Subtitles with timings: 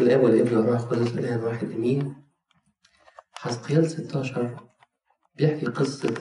[0.00, 2.14] الله والابن والروح القدس الآن واحد أمين
[3.32, 4.56] حزقيال 16
[5.34, 6.14] بيحكي قصة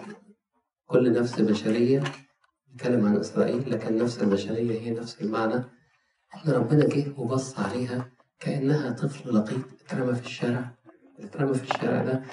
[0.85, 2.03] كل نفس بشرية
[2.67, 5.55] بيتكلم عن إسرائيل لكن النفس البشرية هي نفس المعنى
[6.35, 10.71] إن ربنا جه وبص عليها كأنها طفل لقيط اترمى في الشارع.
[11.19, 12.23] اترمى في الشارع ده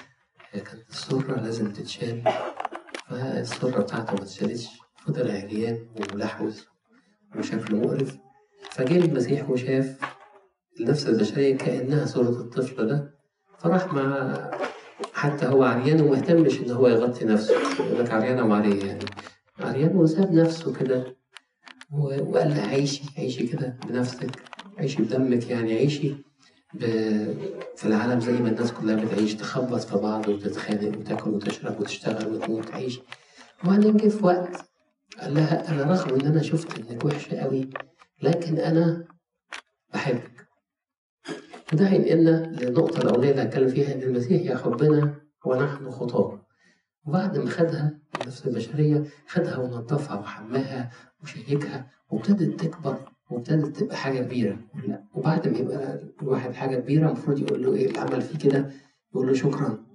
[0.53, 2.23] كانت السرة لازم تتشال.
[3.07, 4.67] فالسرة بتاعته ما اتشالتش
[5.05, 6.65] فضل عريان وملحوز
[7.35, 8.17] وشكله مقرف
[8.71, 9.99] فجه المسيح وشاف
[10.79, 13.13] النفس البشرية كأنها صورة الطفل ده.
[13.59, 14.35] فراح مع
[15.13, 17.53] حتى هو عريان ومهتمش إن هو يغطي نفسه.
[17.79, 18.77] يقول لك عريان أو عريان.
[18.87, 19.05] يعني
[19.59, 21.15] عريان وساب نفسه كده.
[21.91, 24.31] وقال لها عيشي عيشي كده بنفسك
[24.77, 26.15] عيشي بدمك يعني عيشي.
[27.75, 29.35] في العالم زي ما الناس كلها بتعيش.
[29.35, 32.99] تخبط في بعض وتتخانق وتاكل وتشرب وتشتغل وتموت تعيش
[33.63, 34.69] وبعدين جه في وقت
[35.21, 37.69] قال لها أنا رغم إن أنا شفت إنك وحشة قوي
[38.21, 39.05] لكن أنا
[39.93, 40.48] بحبك.
[41.73, 45.13] وده هينقلنا للنقطة الأولية اللي هتكلم فيها إن المسيح يحبنا
[45.45, 46.41] ونحن خطاة.
[47.05, 50.89] وبعد ما خدها النفس البشرية خدها ونظفها وحماها
[51.23, 52.97] وشيكها وابتدت تكبر
[53.29, 54.59] وابتدت تبقى حاجة كبيرة.
[55.13, 58.69] وبعد ما يبقى الواحد حاجة كبيرة المفروض يقول له إيه اللي عمل فيه كده؟
[59.13, 59.85] يقول له شكرا.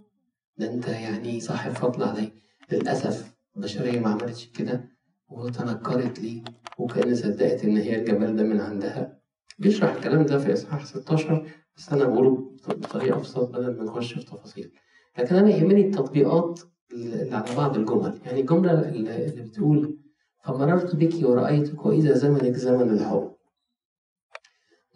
[0.58, 2.32] ده أنت يعني صاحب فضل علي.
[2.72, 4.84] للأسف البشرية ما عملتش كده
[5.28, 6.44] وتنكرت لي.
[6.78, 9.18] وكأن صدقت إن هي الجمال ده من عندها.
[9.58, 14.24] بيشرح الكلام ده في إصحاح 16 بس أنا بقوله بطريقة أبسط بدل ما نخش في
[14.24, 14.70] تفاصيل.
[15.18, 16.60] لكن أنا يهمني التطبيقات
[16.92, 18.18] اللي على بعض الجمل.
[18.26, 19.98] يعني الجملة اللي بتقول
[20.44, 23.30] فمررت بك ورأيتك وإذا زمنك زمن الحب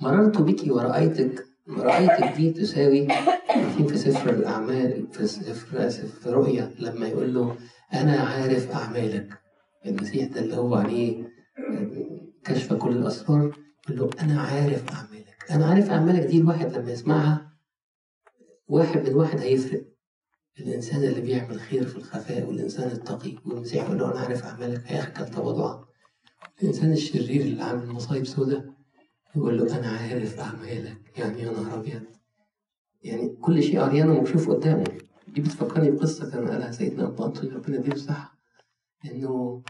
[0.00, 3.08] مررت بك ورأيتك رأيتك دي تساوي
[3.88, 7.56] في سفر الأعمال في سفر في رؤيا لما يقول له
[7.92, 9.38] أنا عارف أعمالك.
[9.86, 11.24] المسيح ده اللي هو عليه
[12.44, 15.07] كشف كل الأسرار يقول له أنا عارف أعمالك.
[15.50, 17.52] أنا عارف أعمالك دي الواحد لما يسمعها
[18.68, 19.84] واحد من واحد هيفرق.
[20.60, 24.82] الإنسان اللي بيعمل خير في الخفاء والإنسان التقي والمسيح يقول له أنا عارف أعمالك
[25.12, 25.84] كان تواضعا
[26.62, 28.74] الإنسان الشرير اللي عامل مصايب سودة
[29.36, 32.02] يقول له أنا عارف أعمالك يعني يا نهار أبيض.
[33.02, 34.84] يعني كل شيء عريان ومكشوف قدامه.
[35.28, 38.38] دي بتفكرني بقصة كان قالها سيدنا أبو أنطوني ربنا يديله الصحة
[39.04, 39.62] إنه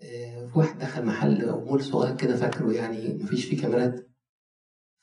[0.00, 4.08] في واحد دخل محل أو مول صغير كده فاكره يعني مفيش فيه كاميرات.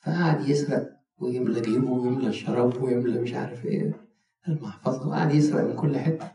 [0.06, 4.08] فقعد يسرق ويملى جيبه ويملى الشراب ويملى مش عارف إيه
[4.48, 6.31] المحفظة وقعد يسرق من كل حتة.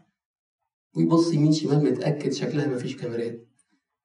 [0.96, 3.48] ويبص يمين شمال متأكد شكلها مفيش كاميرات.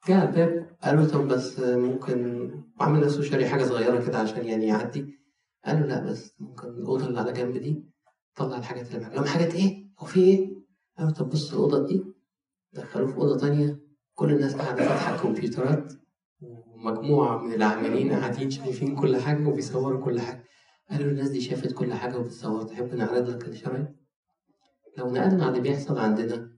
[0.07, 2.49] جه على الباب قال له طب بس ممكن
[2.79, 5.19] وعامل نفسه شاري حاجة صغيرة كده عشان يعني يعدي.
[5.65, 7.83] قال له لا بس ممكن الأوضة اللي على جنب دي
[8.35, 9.13] طلع الحاجات اللي معاك.
[9.15, 10.53] لهم حاجات إيه؟ هو في إيه؟
[10.97, 12.03] قال له طب بص الأوضة دي.
[12.73, 13.82] دخلوه في أوضة تانية.
[14.15, 15.93] كل الناس قاعدة فاتحة كمبيوترات
[16.41, 20.43] ومجموعة من العاملين قاعدين شايفين كل حاجة وبيصوروا كل حاجة.
[20.91, 22.63] قالوا الناس دي شافت كل حاجة وبتصور.
[22.63, 23.87] تحب نعرض لك الشرايط
[24.97, 26.49] لو نقلنا على اللي بيحصل عندنا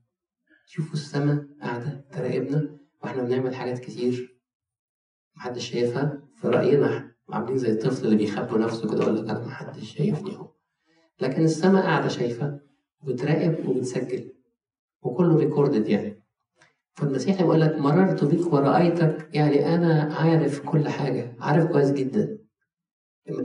[0.66, 4.42] شوفوا السما قاعدة تراقبنا وإحنا بنعمل حاجات كتير
[5.36, 6.22] محدش شايفها.
[6.36, 10.52] في رأينا عاملين زي الطفل اللي بيخبوا نفسه كده يقول لك أنا محدش شايفني أهو.
[11.22, 12.60] لكن السما قاعدة شايفة
[13.02, 14.34] وبتراقب وبتسجل
[15.02, 16.25] وكله ريكوردد يعني.
[16.96, 22.38] فالمسيح يقول لك مررت بك ورأيتك يعني أنا عارف كل حاجة عارف كويس جدا.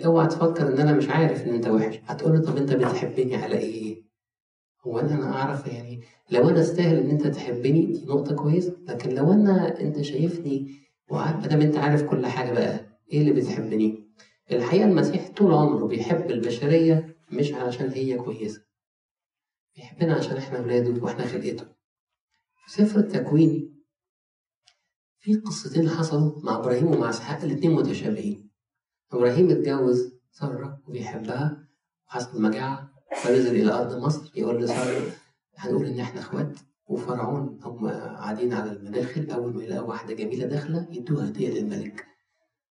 [0.04, 4.02] اوعى تفكر إن أنا مش عارف إن أنت وحش هتقول طب أنت بتحبني على إيه؟
[4.86, 6.00] هو أنا أعرف يعني
[6.30, 8.76] لو أنا أستاهل إن أنت تحبني دي نقطة كويسة.
[8.88, 10.74] لكن لو أنا أنت شايفني
[11.56, 12.80] ما أنت عارف كل حاجة بقى
[13.12, 14.10] إيه اللي بتحبني؟
[14.52, 18.62] الحقيقة المسيح طول عمره بيحب البشرية مش علشان هي كويسة.
[19.76, 21.79] بيحبنا عشان إحنا اولاده وإحنا خلقته.
[22.64, 23.80] في سفر التكوين.
[25.18, 28.50] في قصتين حصلوا مع إبراهيم ومع إسحاق الاتنين متشابهين.
[29.12, 31.68] إبراهيم اتجوز سارة وبيحبها
[32.08, 32.90] وحصل مجاعة
[33.22, 35.12] فنزل إلى أرض مصر يقول لسارة
[35.56, 36.58] هنقول إن إحنا إخوات.
[36.86, 42.06] وفرعون هم قاعدين على المداخل أول ما يلاقوا واحدة جميلة داخلة يدوها هدية للملك.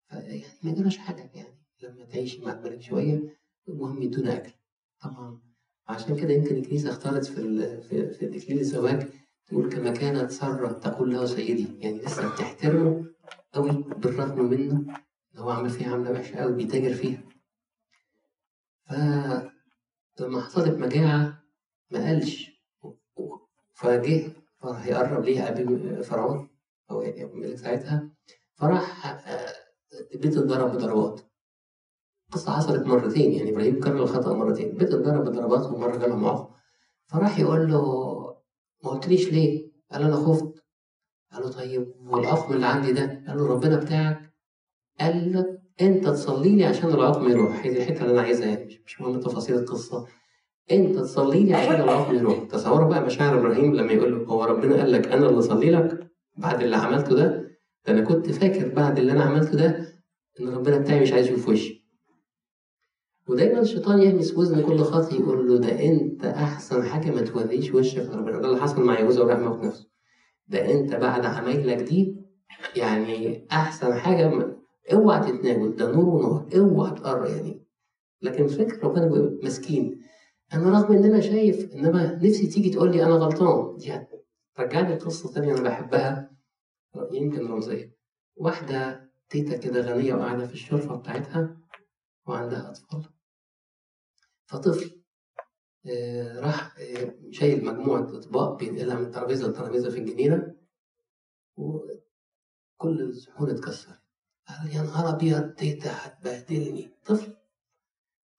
[0.09, 3.37] فيعني ما يجراش حاجة يعني لما تعيشي مع الملك شوية
[3.69, 4.53] المهم يدونا أكل.
[5.01, 5.41] طبعا
[5.89, 7.43] عشان كده يمكن الكنيسة اختارت في
[7.83, 9.09] في في تكليل الزواج
[9.47, 13.05] تقول كما كانت سارة تقول له سيدي يعني لسه بتحترمه
[13.53, 14.73] قوي بالرغم منه
[15.35, 17.23] إن هو عامل فيها عاملة وحشة قوي بيتاجر فيها.
[18.89, 21.43] فلما حصلت مجاعة
[21.91, 22.51] ما قالش
[23.75, 26.49] فجه فراح يقرب ليها أبي فرعون
[26.91, 28.11] أبو الملك ساعتها
[28.55, 29.53] فراح آه،
[30.15, 31.21] البيت اتضرب بضربات.
[32.29, 36.57] القصة حصلت مرتين يعني إبراهيم كرر الخطأ مرتين البيت اتضرب بضربات ومرة جالها معاق
[37.07, 38.06] فراح يقول له
[38.87, 40.55] ما قلتليش ليه؟ قال أنا خفت.
[41.33, 44.33] قال له طيب والأخ اللي عندي ده؟ قال له ربنا بتاعك
[45.01, 45.47] قال لك
[45.81, 47.67] أنت تصلي لي عشان العقم يروح.
[47.67, 50.07] هذه الحتة اللي أنا عايزها يعني مش مهم تفاصيل القصة.
[50.71, 52.45] أنت تصلي لي عشان العقم يروح.
[52.51, 56.11] تصوروا بقى مشاعر إبراهيم لما يقول له هو ربنا قال لك أنا اللي اصلي لك
[56.37, 57.27] بعد اللي عملته ده؟
[57.87, 59.87] ده أنا كنت فاكر بعد اللي أنا عملته ده
[60.41, 61.76] إن ربنا بتاعي مش عايز يشوف وشي.
[63.29, 67.99] ودايما الشيطان يهمس وزن كل خاطئ يقول له ده أنت أحسن حاجة ما توريش وشك
[67.99, 69.89] لربنا ده اللي حصل مع يهوذا وراح موت نفسه.
[70.49, 72.17] ده أنت بعد عمايلك دي
[72.77, 74.57] يعني أحسن حاجة ما...
[74.93, 77.67] اوعى تتناول ده نور ونور اوعى تقرا يعني.
[78.23, 80.01] لكن فكر ربنا مسكين.
[80.53, 83.77] أنا رغم إن أنا شايف إنما نفسي تيجي تقول لي أنا غلطان.
[83.77, 83.93] دي
[84.61, 86.31] رجعني قصه ثانية أنا بحبها.
[87.13, 87.97] يمكن رمزية.
[88.37, 91.57] واحدة تيتا كده غنية وقاعدة في الشرفة بتاعتها
[92.27, 93.16] وعندها أطفال.
[94.47, 95.03] فطفل
[95.87, 100.55] آه، راح آه، شايل مجموعة أطباق بينقلها من ترابيزة لترابيزة في الجنينة
[101.57, 104.01] وكل الصحون اتكسرت.
[104.49, 106.91] قال يا نهار أبيض تيتا هتبهدلني.
[107.05, 107.37] طفل.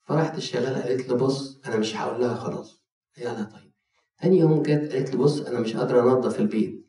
[0.03, 2.81] فراحت الشغالة قالت له بص أنا مش هقول لها خلاص.
[3.17, 3.71] قال لها طيب.
[4.17, 6.87] تاني يوم جت قالت له بص أنا مش قادرة أنظف البيت.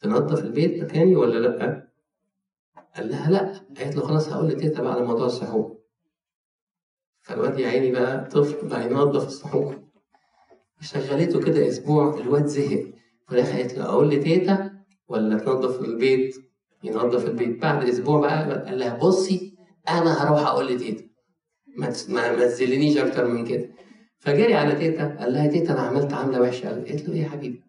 [0.00, 1.88] تنظف البيت مكاني ولا لأ؟
[2.96, 3.58] قال لها لأ.
[3.78, 5.73] قالت له خلاص هقول لتيتا بقى على موضوع الصحون.
[7.24, 9.88] فالواد يا عيني بقى طفل بقى ينظف الصحون
[10.80, 12.84] شغلته كده أسبوع الواد زهق.
[13.28, 14.70] فراح قالت له أقول لتيتا
[15.08, 16.34] ولا تنظف البيت؟
[16.84, 17.62] ينظف البيت.
[17.62, 19.56] بعد أسبوع بقى قال لها بصي
[19.88, 21.04] أنا هروح أقول لتيتا.
[21.78, 22.46] ما ما
[23.08, 23.68] أكتر من كده.
[24.18, 26.68] فجري على تيتا قال لها تيتا أنا عملت عامله وحشة.
[26.68, 27.62] قالت له إيه يا حبيبي؟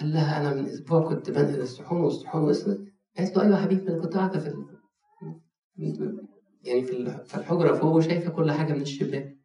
[0.00, 2.80] قال لها أنا من أسبوع كنت بنقل الصحون والصحون وصلت
[3.18, 4.48] قالت له أيوه يا حبيبي أنا كنت قاعدة في
[6.62, 9.38] يعني في الحجرة فوق وشايفة كل حاجة من الشباك.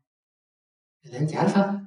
[1.06, 1.82] اللي أنت عارفة؟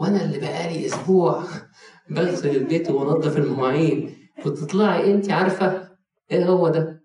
[0.00, 1.44] وأنا اللي بقالي أسبوع
[2.10, 4.28] بغسل البيت وأنظف المواعين.
[4.46, 5.88] وتطلعي أنت عارفة؟
[6.30, 7.02] إيه هو ده؟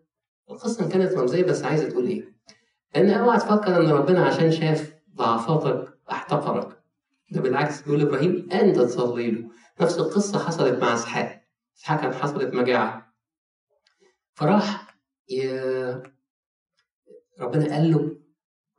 [0.49, 2.33] القصة كانت رمزية بس عايزة تقول إيه؟
[2.95, 6.83] إن أوعى تفكر إن ربنا عشان شاف ضعفاتك أحتقرك.
[7.31, 9.49] ده بالعكس بيقول إبراهيم أنت تصلي له.
[9.81, 11.43] نفس القصة حصلت مع إسحاق.
[11.77, 13.13] إسحاق كان حصلت مجاعة.
[14.33, 14.95] فراح
[17.39, 18.17] ربنا قال له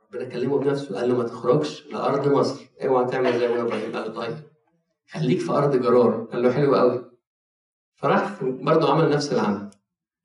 [0.03, 2.65] ربنا كلمه بنفسه قال له ما تخرجش لأرض مصر.
[2.85, 4.13] اوعى تعمل زي ما إبراهيم قال.
[4.13, 4.35] طيب
[5.09, 6.27] خليك في أرض جرار.
[6.31, 7.11] قال له حلو قوي.
[7.95, 9.69] فراح برضه عمل نفس العمل.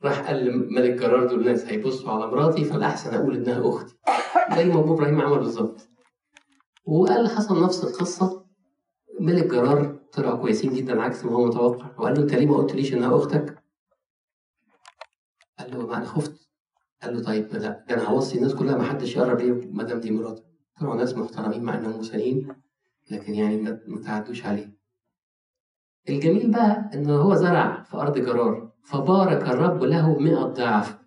[0.04, 3.94] راح قال لملك جرار دول الناس هيبصوا على مراتي فالأحسن أقول إنها أختي.
[4.56, 5.88] زي ما أبو إبراهيم عمل بالظبط.
[6.84, 8.46] وقال حصل نفس القصة.
[9.20, 11.90] ملك جرار طلعوا كويسين جدا عكس ما هو متوقع.
[11.98, 13.64] وقال له أنت ليه ما قلتليش إنها أختك؟
[15.58, 16.49] قال له ما أنا خفت.
[17.02, 20.00] قال له طيب لا ده أنا هوصي الناس كلها ما حدش يقرب ليه ما دام
[20.00, 20.42] دي مراتي
[20.80, 22.48] طلعوا ناس محترمين مع إنهم مسالين
[23.10, 23.56] لكن يعني
[23.86, 24.76] ما تعدوش عليه.
[26.08, 30.98] الجميل بقى إن هو زرع في أرض جرار فبارك الرب له 100 ضعف.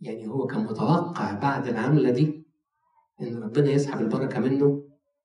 [0.00, 2.46] يعني هو كان متوقع بعد العملة دي
[3.20, 4.84] إن ربنا يسحب البركة منه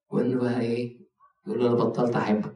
[0.10, 1.00] وإنه بقى إيه
[1.48, 2.56] يقول له أنا بطلت أحبك.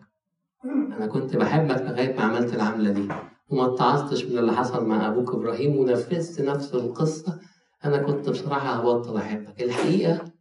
[0.65, 3.07] أنا كنت بحبك لغاية ما عملت العملة دي.
[3.49, 7.41] وما اتعظتش من اللي حصل مع أبوك إبراهيم ونفذت نفس القصة.
[7.85, 9.61] أنا كنت بصراحة هبطل أحبك.
[9.61, 10.33] الحقيقة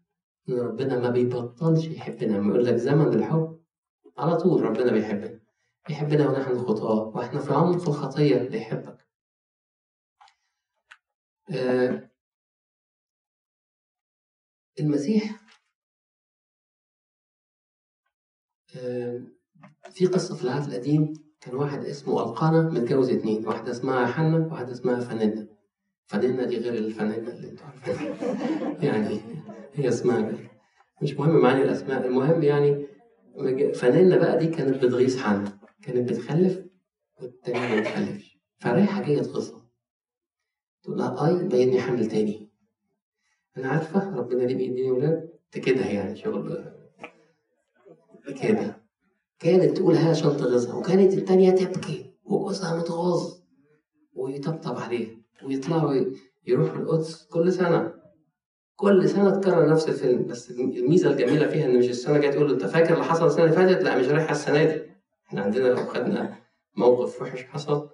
[0.49, 2.37] إن ربنا ما بيبطلش يحبنا.
[2.37, 3.61] لما يقول لك زمن الحب
[4.19, 5.41] على طول ربنا بيحبنا.
[5.89, 9.07] بيحبنا ونحن خطاة وإحنا في عمق الخطية بيحبك
[11.51, 12.11] آه
[14.81, 15.41] المسيح
[18.77, 19.23] آه
[19.91, 21.13] في قصة في العهد القديم
[21.47, 23.47] كان واحد اسمه القانا متجوز اتنين.
[23.49, 25.47] واحدة اسمها حنة وواحدة اسمها فنانة
[26.07, 28.85] فنانة دي غير الفنانة اللي أنتوا عارفينها.
[28.85, 29.21] يعني
[29.75, 30.51] هي اسمها غير.
[31.03, 32.87] مش مهم معاني الأسماء المهم يعني
[33.75, 35.59] فنانة بقى دي كانت بتغيظ حنة.
[35.83, 36.61] كانت بتخلف
[37.23, 38.39] والتانية ما بتخلفش.
[38.59, 39.63] فرايحة جاية تغيظها.
[40.83, 42.51] تقول لها أي بيني حمل تاني.
[43.57, 46.65] أنا عارفة ربنا ليه بيديني ولاد كده يعني شغل.
[48.43, 48.86] كده.
[49.39, 53.33] كانت تقول ها عشان تغيظها وكانت التانية تبكي وجوزها متغاظ
[54.15, 55.11] ويطبطب عليها
[55.45, 56.05] ويطلعوا
[56.47, 57.93] يروحوا القدس كل سنة.
[58.77, 62.53] كل سنة تكرر نفس الفيلم بس الميزة الجميلة فيها إن مش السنة جاية تقول له
[62.55, 64.81] أنت فاكر اللي حصل السنة اللي فاتت؟ لا مش رايحة السنة دي.
[65.27, 66.37] إحنا عندنا لو خدنا
[66.77, 67.89] موقف وحش حصل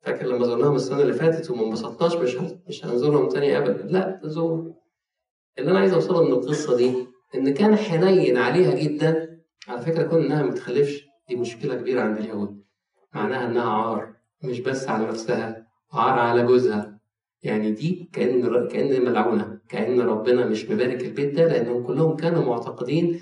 [0.00, 2.36] فاكر لما زرناهم السنة اللي فاتت وما انبسطناش مش
[2.68, 3.82] مش هنزورهم تاني أبدا.
[3.82, 4.72] لا تزور
[5.58, 6.92] اللي أنا عايز أوصله من القصة دي
[7.34, 9.27] إن كان حنين عليها جدا
[9.68, 12.62] على فكرة كون إنها ما تخلفش دي مشكلة كبيرة عند اليهود.
[13.14, 16.98] معناها إنها عار مش بس على نفسها عار على جوزها.
[17.42, 23.20] يعني دي كأن كأن ملعونة كأن ربنا مش مبارك البيت ده لأنهم كلهم كانوا معتقدين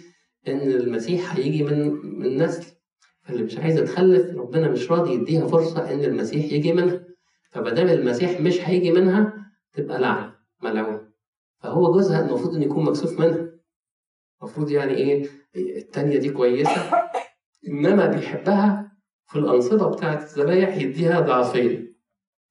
[0.49, 1.89] إن المسيح هيجي من
[2.19, 2.67] من نسل.
[3.23, 7.01] فاللي مش عايزة تخلف ربنا مش راضي يديها فرصة إن المسيح يجي منها.
[7.51, 9.35] فما المسيح مش هيجي منها
[9.73, 11.11] تبقى لعنة ملعون
[11.59, 13.56] فهو جوزها المفروض إنه يكون مكسوف منها.
[14.47, 16.91] المفروض يعني إيه التانية دي كويسة.
[17.69, 18.93] إنما بيحبها
[19.27, 21.97] في الأنصبة بتاعة الذبايح يديها ضعفين.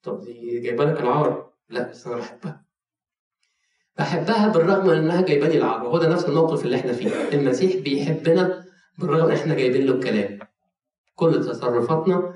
[0.04, 2.66] طب دي جايبة لك العار لا بس أنا بحبها.
[3.98, 7.10] بحبها بالرغم من إنها جايباني العار وهو ده نفس الموقف اللي إحنا فيه.
[7.34, 8.66] المسيح بيحبنا
[8.98, 10.40] بالرغم إحنا جايبين له الكلام.
[11.16, 12.34] كل تصرفاتنا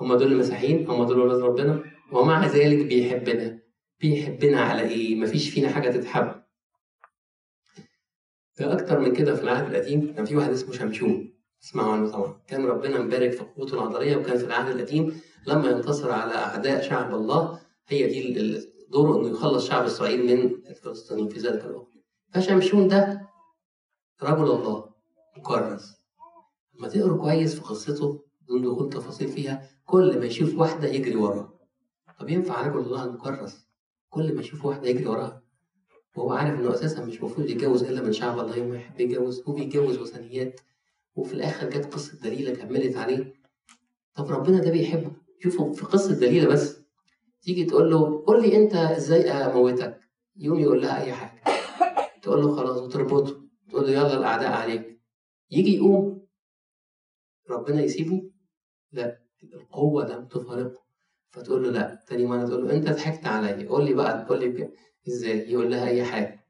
[0.00, 3.58] هم دول المسيحيين هم دول ولاد ربنا ومع ذلك بيحبنا.
[4.00, 6.41] بيحبنا على إيه؟ مفيش فينا حاجة تتحب.
[8.64, 11.32] أكتر من كده في العهد القديم كان في واحد اسمه شمشون.
[11.64, 12.40] اسمعوا عنه طبعا.
[12.46, 17.14] كان ربنا مبارك في قوته العضلية وكان في العهد القديم لما ينتصر على أعداء شعب
[17.14, 21.88] الله هي دي دوره إنه يخلص شعب إسرائيل من الفلسطينيين في ذلك الوقت.
[22.34, 23.28] فشمشون ده
[24.22, 24.90] رجل الله
[25.36, 25.96] مكرس.
[26.78, 31.52] لما تقروا كويس في قصته بدون دخول تفاصيل فيها كل ما يشوف واحدة يجري وراها
[32.20, 33.66] طب ينفع رجل الله المكرس
[34.10, 35.41] كل ما يشوف واحدة يجري وراها؟
[36.16, 39.52] وهو عارف إنه أساسا مش المفروض يتجوز إلا من شعب الله يوم يحب يتجوز هو
[39.52, 40.60] بيتجوز وثنيات
[41.16, 43.34] وفي الآخر جت قصة دليلة كملت عليه.
[44.14, 45.10] طب ربنا ده بيحبه.
[45.38, 46.82] شوفوا في قصة دليلة بس.
[47.42, 50.00] تيجي تقول له قول لي أنت إزاي أموتك؟
[50.36, 51.42] يوم يقول لها أي حاجة.
[52.22, 53.42] تقول له خلاص وتربطه.
[53.70, 55.00] تقول له يلا الأعداء عليك.
[55.50, 56.26] يجي يقوم.
[57.50, 58.30] ربنا يسيبه؟
[58.92, 59.22] لا.
[59.42, 60.81] القوة لم تفارقه.
[61.32, 62.00] فتقول له لا.
[62.08, 63.68] تاني مرة تقول له أنت ضحكت عليا.
[63.68, 64.68] قول لي بقى قول لي
[65.08, 66.44] إزاي؟ يقول لها أي حاجة.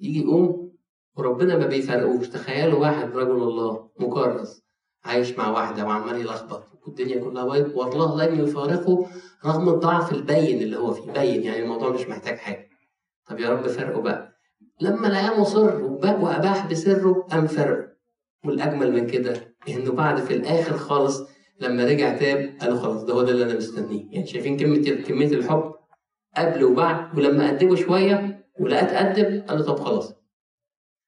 [0.00, 0.72] يجي يقوم
[1.16, 4.62] وربنا ما بيفرقوش تخيلوا واحد رجل الله مكرس
[5.04, 9.06] عايش مع واحدة وعمال يلخبط والدنيا كلها بايظ والله لن يفارقه
[9.46, 11.12] رغم الضعف البين اللي هو فيه.
[11.12, 12.68] باين يعني الموضوع مش محتاج حاجة.
[13.26, 14.32] طب يا رب فرقه بقى.
[14.80, 17.86] لما لقاه مصر وأباح بسره قام فرقه.
[18.44, 21.22] والأجمل من كده إنه بعد في الآخر خالص
[21.60, 24.04] لما رجع تاب قالوا خلاص ده هو ده اللي أنا مستنيه.
[24.10, 25.74] يعني شايفين كمية كمية الحب
[26.36, 30.14] قبل وبعد ولما قدمه شوية ولقى تقدم قال له طب خلاص.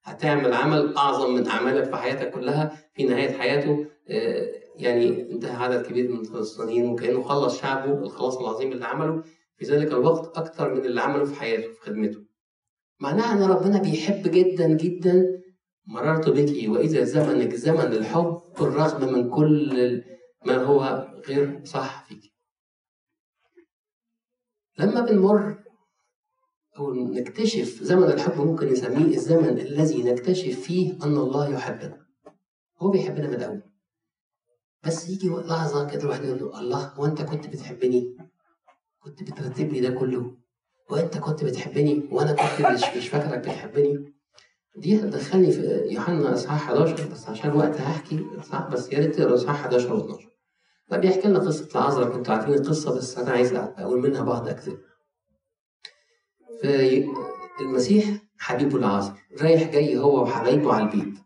[0.03, 3.85] هتعمل عمل أعظم من أعمالك في حياتك كلها في نهاية حياته.
[4.09, 9.23] آه، يعني انتهى عدد كبير من الفلسطينيين وكأنه خلص شعبه الخلاص العظيم اللي عمله.
[9.57, 12.19] في ذلك الوقت أكثر من اللي عمله في حياته في خدمته.
[12.99, 15.25] معناها إن ربنا بيحب جدا جدا
[15.87, 20.01] مررت بك وإذا زمنك زمن الحب بالرغم من كل
[20.45, 22.33] ما هو غير صح فيك.
[24.77, 25.63] لما بنمر
[26.77, 32.05] أو نكتشف زمن الحب ممكن نسميه الزمن الذي نكتشف فيه أن الله يحبنا.
[32.79, 33.61] هو بيحبنا من الأول.
[34.83, 38.17] بس يجي لحظة كده الواحد يقول له الله هو أنت كنت بتحبني؟
[38.99, 40.37] كنت بترتب لي ده كله؟
[40.89, 42.67] وأنت كنت بتحبني؟ وأنا كنت
[42.97, 44.13] مش, فاكرك بتحبني؟
[44.75, 49.35] دي هتدخلني في يوحنا اصحاح 11 بس عشان الوقت هحكي اصحاح بس يا ريت تقرأ
[49.35, 50.28] اصحاح 11 و 12
[50.89, 54.77] فبيحكي لنا قصة العذراء كنتوا عارفين القصة بس أنا عايز أقول منها بعض اجزاء
[57.61, 58.05] المسيح
[58.37, 61.19] حبيبه العذراء رايح جاي هو وحبايبه على البيت.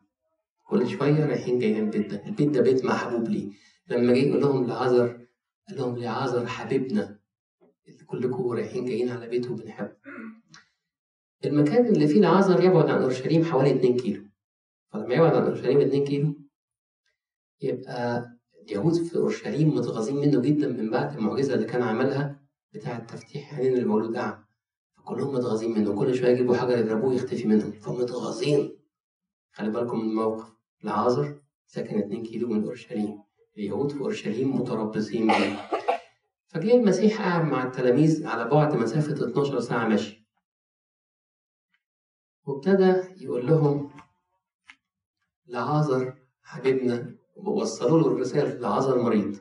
[0.64, 2.26] كل شوية رايحين جايين البيت ده.
[2.26, 3.52] البيت ده بيت محبوب ليه؟
[3.88, 5.08] لما جه يقول لهم لعذر
[5.68, 7.20] قال لهم لعذر حبيبنا.
[7.88, 9.96] اللي كلكم رايحين جايين على بيته بنحبه
[11.46, 14.24] المكان اللي فيه العذر يبعد عن أورشليم حوالي 2 كيلو.
[14.94, 16.36] فلما يبعد عن أورشليم 2 كيلو
[17.62, 18.30] يبقى
[18.64, 22.40] اليهود في أورشليم متغاظين منه جدا من بعد المعجزة اللي كان عملها
[22.74, 24.44] بتاعه تفتيح عينين المولود أعمى.
[24.94, 26.00] فكلهم متغاظين منه.
[26.00, 27.72] كل شوية يجيبوا حجر يضربوه يختفي منهم.
[27.72, 28.78] فمتغاظين
[29.52, 30.54] خلي بالكم من الموقف.
[30.84, 33.24] العازر ساكن 2 كيلو من أورشليم.
[33.58, 35.70] اليهود في أورشليم متربصين بيه.
[36.48, 40.28] فجاء المسيح قاعد مع التلاميذ على بعد مسافة 12 ساعة مشي.
[42.46, 42.94] وابتدى
[43.24, 43.92] يقول لهم
[45.48, 49.38] لعازر حبيبنا ووصلوا له الرسالة لعازر مريض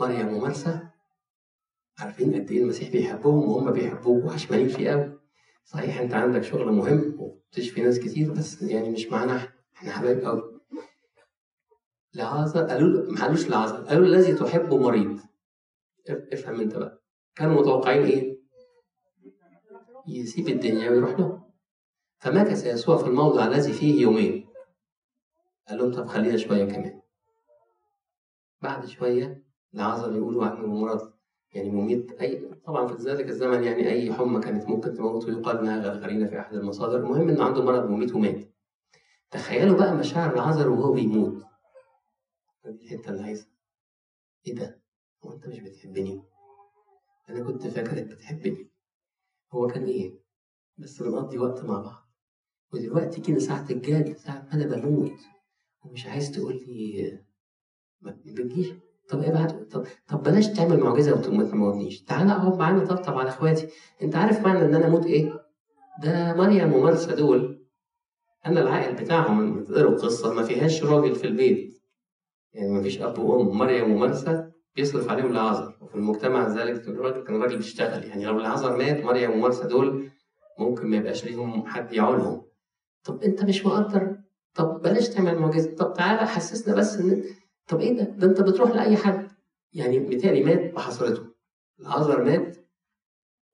[0.00, 0.80] مريم ومرسى
[1.98, 5.18] عارفين قد إيه المسيح بيحبهم وهم بيحبوه وعشمانين فيه قوي.
[5.64, 10.60] صحيح أنت عندك شغل مهم وبتشفي ناس كتير بس يعني مش معانا إحنا حبايب قوي.
[12.14, 15.20] لعازر قالوا له ما قالوش لعازر قالوا الذي تحبه مريض.
[16.08, 17.02] افهم أنت بقى.
[17.36, 18.38] كانوا متوقعين إيه؟
[20.08, 21.44] يسيب الدنيا ويروح له.
[22.18, 24.43] فمكث يسوع في الموضع الذي فيه يومين.
[25.68, 27.00] قال لهم طب خلينا شوية كمان.
[28.62, 31.12] بعد شوية لعذر يقولوا عنه مرض
[31.52, 32.12] يعني مميت.
[32.20, 36.40] أي طبعا في ذلك الزمن يعني أي حمى كانت ممكن تموت ويقال إنها غرغرينة في
[36.40, 36.96] أحد المصادر.
[36.96, 38.54] المهم إنه عنده مرض مميت ومات.
[39.30, 41.44] تخيلوا بقى مشاعر العذر وهو بيموت.
[42.64, 43.48] دي الحتة اللي عايزها
[44.46, 44.80] إيه ده؟
[45.24, 46.22] هو أنت مش بتحبني؟
[47.28, 48.70] أنا كنت فاكرك بتحبني.
[49.52, 50.20] هو كان إيه؟
[50.78, 52.08] بس بنقضي وقت مع بعض.
[52.72, 55.12] ودلوقتي كده ساعة الجد ساعة ما أنا بموت.
[55.84, 57.18] ومش عايز تقول لي
[58.00, 58.68] ما بتجيش
[59.08, 62.02] طب ابعت طب, طب بلاش تعمل معجزة وما تموتنيش.
[62.02, 62.84] تعالى اقعد معانا.
[62.84, 63.68] طبطب على اخواتي.
[64.02, 65.42] انت عارف معنى ان أنا أموت إيه؟
[66.02, 67.64] ده مريم ومرسى دول.
[68.46, 71.82] أنا العائل بتاعهم تقروا القصة ما فيهاش راجل في البيت.
[72.52, 73.58] يعني ما فيش أب وأم.
[73.58, 75.76] مريم ومرسى بيصرف عليهم العذر.
[75.80, 78.04] وفي المجتمع ذلك الراجل كان راجل بيشتغل.
[78.04, 80.08] يعني لو العذر مات مريم ومرسى دول
[80.58, 82.42] ممكن ما يبقاش ليهم حد يعولهم.
[83.04, 84.16] طب انت مش مقدر
[84.54, 85.74] طب بلاش تعمل معجزة.
[85.74, 87.24] طب تعالى حسسنا بس إن
[87.68, 89.28] طب إيه ده؟ ده أنت بتروح لأي حد.
[89.72, 91.26] يعني بالتالي مات بحصرته
[91.80, 92.56] العذر مات.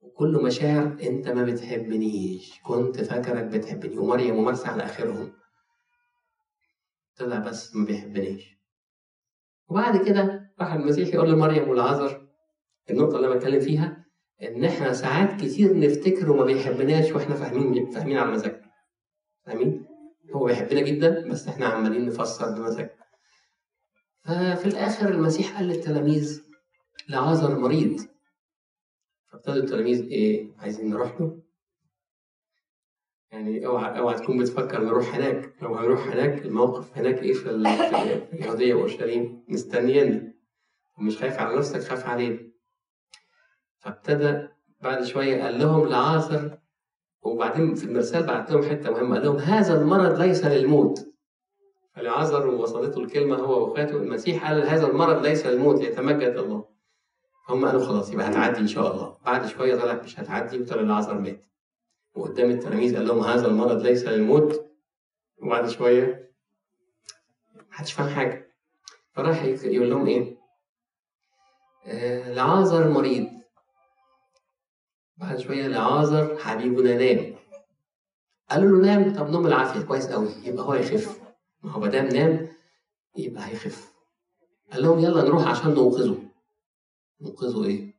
[0.01, 2.59] وكله مشاعر أنت ما بتحبنيش.
[2.63, 3.97] كنت فاكرك بتحبني.
[3.97, 5.33] ومريم ومرسى على آخرهم.
[7.17, 8.57] طلع بس ما بيحبنيش.
[9.69, 12.27] وبعد كده راح المسيح يقول لمريم والعذر
[12.89, 14.05] النقطة اللي أنا بتكلم فيها
[14.41, 18.71] إن إحنا ساعات كتير نفتكر وما بيحبناش وإحنا فاهمين فاهمين على مزاجنا.
[19.45, 19.85] فاهمين؟
[20.33, 23.01] هو بيحبنا جدا بس إحنا عمالين نفسر بمزاجنا.
[24.23, 26.43] ففي الآخر المسيح قال للتلاميذ
[27.09, 28.01] لعازر مريض.
[29.27, 31.41] فابتدوا التلاميذ إيه؟ عايزين نروح له؟
[33.31, 37.49] يعني أوعى أوعى تكون بتفكر نروح هناك، لو هنروح هناك الموقف هناك إيه في
[38.33, 40.33] اليهوديه واورشليم؟ مستنيانا
[40.97, 42.51] ومش خايف على نفسك خاف علينا.
[43.79, 44.47] فابتدى
[44.79, 46.60] بعد شوية قال لهم لعازر
[47.21, 51.07] وبعدين في المرسال بعت لهم حتة مهمة قال لهم هذا المرض ليس للموت.
[51.95, 56.65] فلعازر وصلته الكلمة هو وأخواته المسيح قال هذا المرض ليس للموت ليتمجد الله.
[57.49, 61.13] هم قالوا خلاص يبقى هتعدي إن شاء الله، بعد شوية طلع مش هتعدي وطلع لعازر
[61.17, 61.45] مات.
[62.15, 64.65] وقدام التلاميذ قال لهم هذا المرض ليس للموت
[65.37, 66.31] وبعد شوية
[67.69, 68.51] محدش فاهم حاجة
[69.11, 70.37] فراح يقول لهم إيه؟
[71.85, 72.33] آه
[72.87, 73.27] مريض
[75.17, 77.35] بعد شوية لعازر حبيبنا نام.
[78.49, 81.21] قالوا له نام طب نوم العافية كويس قوي يبقى هو يخف.
[81.63, 82.47] ما هو ما دام نام
[83.17, 83.93] يبقى هيخف.
[84.71, 86.17] قال لهم يلا نروح عشان ننقذه.
[87.21, 87.93] ننقذه إيه؟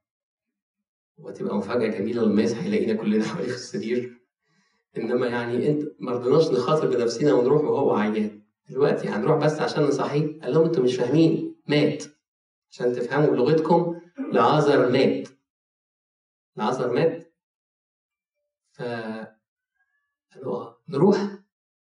[1.18, 4.18] وتبقى مفاجأة جميلة لما يصحى يلاقينا كلنا حواليه في السرير.
[4.96, 8.42] إنما يعني أنت ما رضيناش نخاطر بنفسنا ونروح وهو عيان.
[8.68, 11.56] دلوقتي هنروح بس عشان نصحيه؟ قال لهم أنتوا مش فاهمين.
[11.68, 12.04] مات.
[12.70, 14.00] عشان تفهموا بلغتكم
[14.32, 15.28] لعازر مات.
[16.56, 17.34] لعازر مات.
[18.72, 18.82] ف
[20.34, 21.38] قالوا نروح؟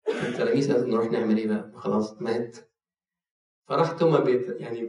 [0.09, 2.57] التلاميذ قالوا نروح نعمل إيه بقى؟ خلاص مات.
[3.69, 4.89] فراح توما بيت يعني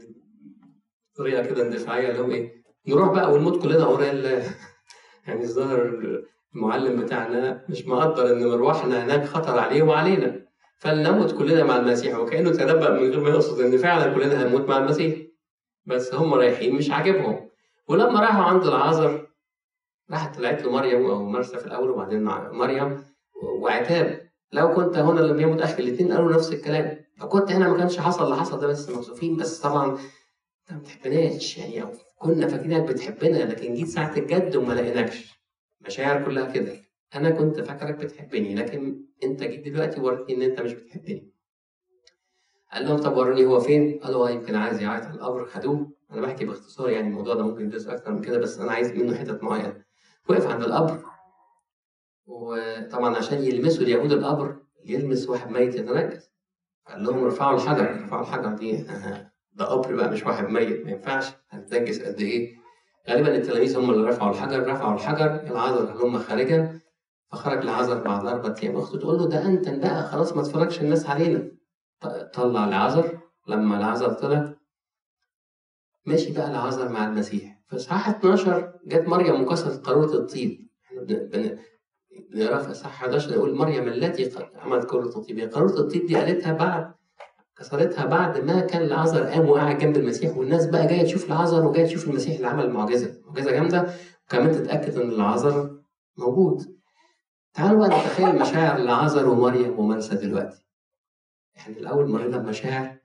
[1.13, 4.15] بطريقة كده اندفاعية قال لهم إيه؟ نروح بقى ونموت كلنا وراء
[5.27, 5.81] يعني الظاهر
[6.55, 10.47] المعلم بتاعنا مش مقدر إن مروحنا هناك خطر عليه وعلينا.
[10.77, 14.77] فلنموت كلنا مع المسيح وكأنه تنبأ من غير ما يقصد إن فعلا كلنا هنموت مع
[14.77, 15.19] المسيح.
[15.85, 17.49] بس هم رايحين مش عاجبهم.
[17.87, 19.26] ولما راحوا عند العازر
[20.11, 23.03] راحت طلعت له مريم أو مرسى في الأول وبعدين مريم
[23.43, 24.29] وعتاب.
[24.51, 27.05] لو كنت هنا لم يمت أخي الاثنين قالوا نفس الكلام.
[27.21, 29.37] لو كنت هنا ما كانش حصل اللي حصل ده بس مكسوفين.
[29.37, 31.89] بس طبعا انت ما بتحبناش يعني أو
[32.19, 35.41] كنا فاكرينك بتحبنا لكن جيت ساعة الجد وما لقيناكش.
[35.81, 36.73] مشاعر كلها كده.
[37.15, 41.31] أنا كنت فاكرك بتحبني لكن أنت جيت دلوقتي ووريتني إن أنت مش بتحبني.
[42.73, 45.91] قال لهم طب وروني هو فين؟ قالوا يمكن عايز يعيط على القبر خدوه.
[46.11, 49.15] أنا بحكي باختصار يعني الموضوع ده ممكن يدرس أكتر من كده بس أنا عايز منه
[49.15, 49.86] حتت معينة.
[50.29, 50.99] وقف عند القبر.
[52.25, 56.31] وطبعا عشان يلمسوا اليهود القبر يلمس واحد ميت يتنجس
[56.87, 58.85] قال لهم ارفعوا الحجر ارفعوا الحجر دي.
[59.57, 61.25] ده قبر بقى مش واحد ميت ما ينفعش.
[61.49, 62.57] هتنجس قد إيه؟
[63.09, 66.79] غالبا التلاميذ هم اللي رفعوا الحجر رفعوا الحجر العذر هم خارجا.
[67.31, 68.77] فخرج العذر بعد أربع أيام.
[68.77, 71.51] أخته تقول له ده أنت بقى خلاص ما تفرجش الناس علينا.
[72.33, 73.19] طلع العذر.
[73.47, 74.53] لما العذر طلع
[76.05, 77.56] ماشي بقى العذر مع المسيح.
[77.69, 81.01] في إصحاح 12 جت مريم وكسرت قارورة الطيب إحنا
[82.31, 86.53] بنقرا في إصحاح 11 نقول مريم التي عملت قارورة الطيب هي قارورة الطيب دي قالتها
[86.53, 86.93] بعد
[87.57, 91.85] كسرتها بعد ما كان العذر قام وقاعد جنب المسيح والناس بقى جاية تشوف العذر وجاية
[91.85, 93.87] تشوف المسيح اللي عمل المعجزه، معجزة جامدة
[94.25, 95.79] وكمان تتأكد إن العذر
[96.17, 96.77] موجود.
[97.53, 100.65] تعالوا بقى نتخيل مشاعر العذر ومريم ومرسى دلوقتي.
[101.57, 102.97] إحنا الأول مرينا بمشاعر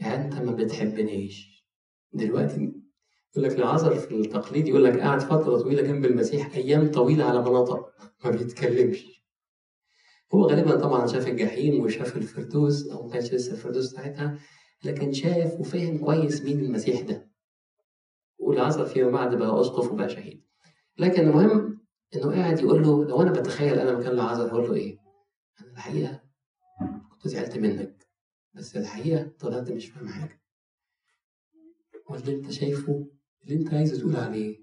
[0.00, 1.66] أنت ما بتحبنيش.
[2.12, 2.72] دلوقتي
[3.36, 7.40] يقول لك العذر في التقليد يقول لك قاعد فترة طويلة جنب المسيح أيام طويلة على
[7.42, 7.92] مناطق
[8.24, 9.20] ما بيتكلمش.
[10.34, 14.38] هو غالبا طبعا شاف الجحيم وشاف الفردوس أو ما كانش لسه الفردوس ساعتها
[14.84, 17.30] لكن شاف وفهم كويس مين المسيح ده
[18.38, 20.44] والعصر فيما بعد بقى أسقف وبقى شهيد
[20.98, 21.80] لكن المهم
[22.14, 24.98] إنه قاعد يقول له لو أنا بتخيل أنا مكان العذر أقول له إيه؟
[25.60, 26.20] أنا الحقيقة
[27.12, 28.06] كنت زعلت منك
[28.54, 30.40] بس الحقيقة طلعت مش فاهم حاجة
[32.10, 33.06] واللي أنت شايفه
[33.44, 34.56] اللي انت عايز تقول عليه.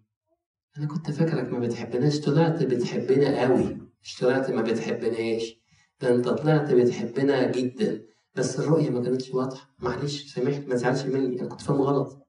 [0.78, 3.78] أنا كنت فاكرك ما بتحبناش طلعت بتحبنا قوي.
[4.04, 5.62] مش طلعت ما بتحبناش.
[6.02, 8.02] ده انت طلعت بتحبنا جدا.
[8.36, 9.70] بس الرؤية ما كانتش واضحة.
[9.80, 11.40] معلش سامحني ما تزعلش مني.
[11.42, 12.28] أنا كنت فاهم غلط.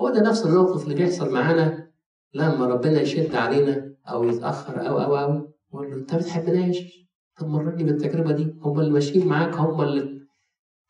[0.00, 1.90] هو ده نفس الموقف اللي بيحصل معانا
[2.34, 5.52] لما ربنا يشد علينا أو يتأخر أو أو أو.
[5.74, 7.08] نقول له أنت ما بتحبناش.
[7.38, 10.18] طب مرني بالتجربة دي هم اللي ماشيين معاك هم اللي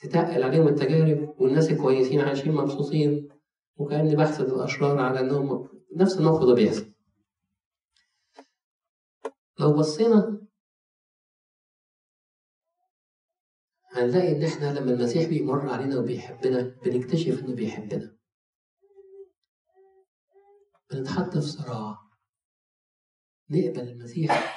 [0.01, 3.29] تتقل عليهم التجارب والناس الكويسين عايشين مبسوطين.
[3.79, 6.93] وكأني بحسد الأشرار على إنهم نفس الموقف ده بيحصل.
[9.61, 10.41] لو بصينا
[13.93, 18.17] هنلاقي إن إحنا لما المسيح بيمر علينا وبيحبنا بنكتشف إنه بيحبنا.
[20.91, 21.99] بنتحط في صراع.
[23.51, 24.57] نقبل المسيح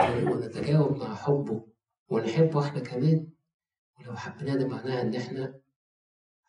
[0.00, 1.66] ونتجاوب مع حبه
[2.08, 3.30] ونحبه إحنا كمان.
[3.98, 5.60] ولو حبيناه ده معناها إن إحنا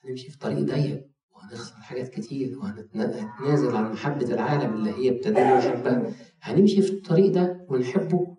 [0.04, 1.11] هنمشي في طريق ضيق.
[1.42, 7.66] وهنخسر حاجات كتير وهنتنازل عن محبة العالم اللي هي ابتدينا نحبها هنمشي في الطريق ده
[7.70, 8.38] ونحبه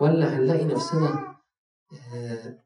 [0.00, 1.36] ولا هنلاقي نفسنا
[2.14, 2.58] آه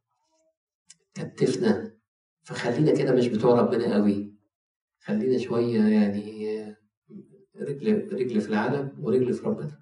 [1.14, 1.96] كتفنا؟
[2.42, 4.34] فخلينا كده مش بتوع ربنا قوي.
[5.00, 6.46] خلينا شوية يعني
[7.56, 9.80] رجل رجل في العالم ورجل في ربنا.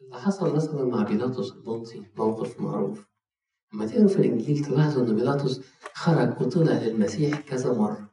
[0.00, 3.08] اللي حصل مثلا مع بيلاطس البنطي موقف معروف.
[3.72, 5.60] لما تقروا في الإنجيل تلاحظوا إن بيلاطس
[5.94, 8.07] خرج وطلع للمسيح كذا مرة.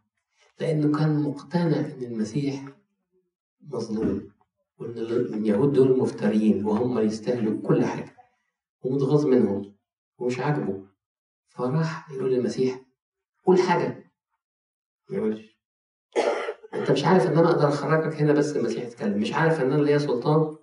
[0.59, 2.65] لأنه كان مقتنع إن المسيح
[3.61, 4.31] مظلوم
[4.79, 8.15] وإن اليهود دول مفتريين وهم يستاهلوا كل حاجة
[8.83, 9.75] ومتغاظ منهم
[10.17, 10.85] ومش عاجبه.
[11.47, 12.81] فراح يقول للمسيح
[13.45, 14.11] قول حاجة.
[15.09, 15.45] ما
[16.73, 19.81] أنت مش عارف إن أنا أقدر أخرجك هنا بس المسيح يتكلم مش عارف إن أنا
[19.81, 20.57] ليا سلطان؟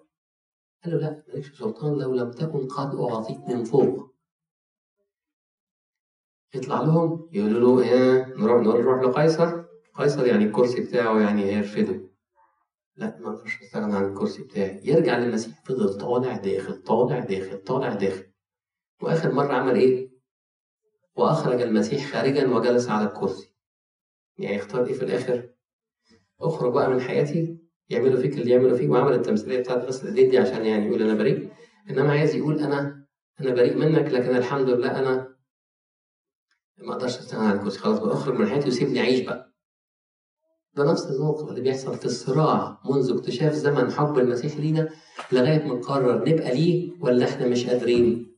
[0.84, 4.12] قال له لا مالكش سلطان لو لم تكن قد أعطيت من فوق.
[6.54, 12.00] يطلع لهم يقولوا له إيه نروح نروح لقيصر؟ قيصر يعني الكرسي بتاعه يعني هيرفده.
[12.96, 14.80] لا ما أقدرش أستغنى عن الكرسي بتاعي.
[14.84, 15.64] يرجع للمسيح.
[15.64, 18.24] فضل طالع داخل طالع داخل طالع داخل.
[19.02, 20.10] وآخر مرة عمل إيه؟
[21.14, 23.54] وأخرج المسيح خارجا وجلس على الكرسي.
[24.38, 25.48] يعني اختار إيه في الآخر؟
[26.40, 28.90] أخرج بقى من حياتي يعملوا فيك اللي يعملوا فيك.
[28.90, 31.52] وعمل التمثيلية بتاعت غسل الإيدين دي عشان يعني يقول أنا بريء.
[31.90, 33.06] إنما عايز يقول أنا
[33.40, 35.36] أنا بريء منك لكن الحمد لله أنا
[36.78, 37.78] ما أقدرش أستغنى عن الكرسي.
[37.78, 39.51] خلاص بقى أخرج من حياتي وسيبني أعيش بقى.
[40.74, 44.88] ده نفس الموقف اللي بيحصل في الصراع منذ اكتشاف زمن حب المسيح لينا
[45.32, 48.36] لغاية ما نقرر نبقى ليه ولا إحنا مش قادرين.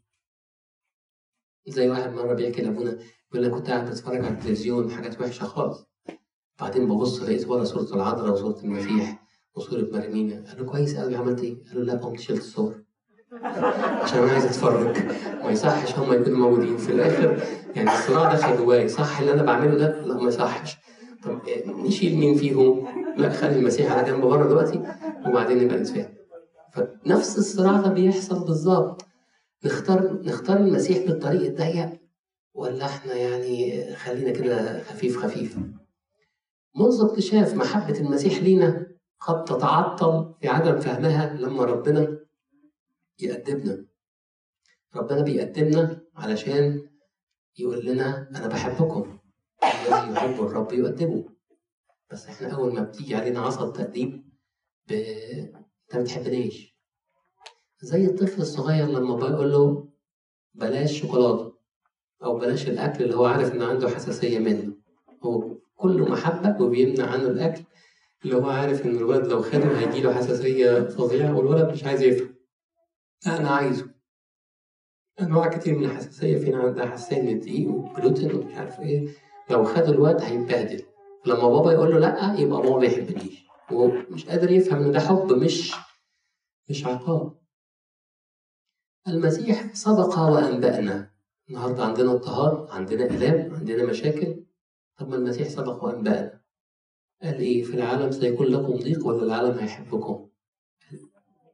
[1.68, 2.98] زي واحد مرة بيحكي لأبونا
[3.32, 5.86] بيقول لك كنت قاعد بتفرج على التلفزيون حاجات وحشة خالص.
[6.60, 9.22] بعدين ببص لقيت ورا صورة العذراء وصورة المسيح
[9.54, 10.44] وصورة مريمينا.
[10.48, 12.74] قال له كويس قوي عملت إيه؟ قال له لا قمت شلت الصور.
[14.02, 14.98] عشان أنا عايز أتفرج.
[15.44, 17.42] ما يصحش هم يكونوا موجودين في الآخر.
[17.76, 20.76] يعني الصراع دخل جواي صح اللي أنا بعمله ده؟ لا ما يصحش.
[21.24, 24.78] طب نشيل مين فيهم؟ لا خلي المسيح على جنب بره دلوقتي
[25.26, 26.14] وبعدين نبقى نتفاهم
[26.72, 29.04] فنفس الصراع ده بيحصل بالظبط.
[29.64, 32.00] نختار نختار المسيح بالطريق الضيق
[32.54, 35.56] ولا إحنا يعني خلينا كده خفيف خفيف؟
[36.76, 38.86] منذ اكتشاف محبة المسيح لينا
[39.20, 42.18] قد تتعطل في عدم فهمها لما ربنا
[43.20, 43.84] يقدمنا.
[44.96, 46.88] ربنا بيقدمنا علشان
[47.58, 49.13] يقول لنا أنا بحبكم.
[50.12, 51.24] يحب الرب يؤدبه
[52.10, 54.24] بس إحنا أول ما بتيجي علينا عصا التأديب
[54.88, 54.92] ب...
[54.92, 56.74] أنت ما بتحبنيش
[57.80, 59.88] زي الطفل الصغير لما بقول له
[60.54, 61.54] بلاش شوكولاته
[62.24, 64.74] أو بلاش الاكل اللي هو عارف ان عنده حساسيه منه
[65.22, 67.62] هو كله محبه وبيمنع عنه الاكل
[68.24, 72.34] اللي هو عارف ان الولد لو خده هيجيله حساسيه فظيعه والولد مش عايز يفهم
[73.26, 73.90] أنا عايزه
[75.20, 79.08] انواع كتير من الحساسيه فينا عندها حساسيه من الدقيق والجلوتين ومش عارف إيه
[79.50, 80.82] لو خد الواد هيتبهدل.
[81.26, 85.00] لما بابا يقول له لا يبقى بابا ما بيحبنيش وهو مش قادر يفهم إن ده
[85.00, 85.74] حب مش
[86.70, 87.32] مش عقاب.
[89.08, 91.10] المسيح سبق وأنبأنا.
[91.48, 94.44] النهاردة عندنا اضطهاد عندنا آلام عندنا مشاكل.
[94.98, 96.40] طب ما المسيح سبق وأنبأنا.
[97.22, 100.28] قال إيه؟ في العالم سيكون لكم ضيق ولا العالم هيحبكم؟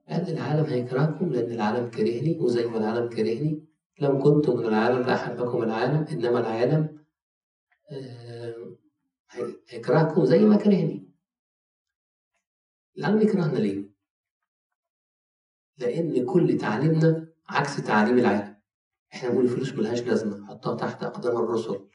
[0.09, 3.65] قال العالم هيكرهكم لأن العالم كرهني وزي ما العالم كرهني
[4.01, 7.00] لو كنت من العالم لأحبكم العالم إنما العالم
[9.69, 11.11] هيكرهكم زي ما كرهني
[12.99, 13.91] العالم يكرهنا ليه؟
[15.79, 18.57] لأن كل تعليمنا عكس تعاليم العالم.
[19.15, 21.89] إحنا بنقول الفلوس ملهاش لازمة حطها تحت أقدام الرسل.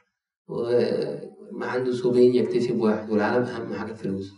[0.48, 4.32] وما عنده سوبين يكتسب واحد والعالم أهم حاجة الفلوس.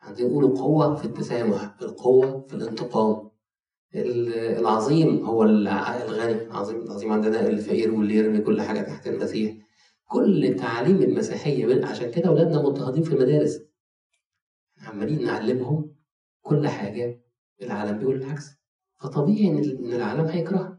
[0.00, 3.30] عندنا نقول قوه في التسامح القوة في الانتقام.
[3.94, 6.42] العظيم هو الغني.
[6.42, 9.69] العظيم العظيم عندنا الفقير واللي يرمي كل حاجة تحت المسيح.
[10.10, 13.60] كل تعاليم المسيحية عشان كده أولادنا مضطهدين في المدارس.
[14.86, 15.94] عمالين نعلمهم
[16.42, 17.20] كل حاجة
[17.62, 18.50] العالم بيقول العكس.
[18.98, 20.78] فطبيعي إن العالم هيكرهنا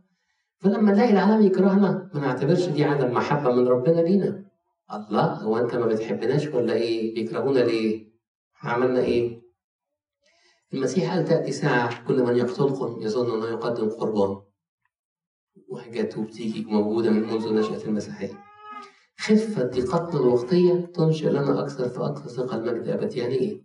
[0.57, 4.45] فلما نلاقي العالم يكرهنا ما نعتبرش دي عدم محبة من ربنا لينا.
[4.93, 8.11] الله هو أنت ما بتحبناش ولا إيه؟ بيكرهونا ليه؟
[8.63, 9.41] عملنا إيه؟
[10.73, 14.41] المسيح قال تأتي ساعة كل من يقتلكم يظن أنه يقدم قربان.
[15.67, 18.50] وحاجات بتيجي موجودة من منذ نشأة المسيحية.
[19.21, 23.61] خفة ضيقتنا الوقتية تنشئ لنا أكثر فأكثر ثقة المجد أبد يعني إيه؟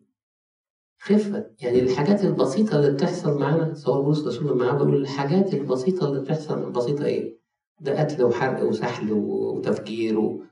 [0.98, 6.20] خفة يعني الحاجات البسيطة اللي بتحصل معانا سواء بولس رسول معاه بيقول الحاجات البسيطة اللي
[6.20, 7.38] بتحصل البسيطة إيه؟
[7.80, 10.42] ده قتل وحرق وسحل وتفجير و...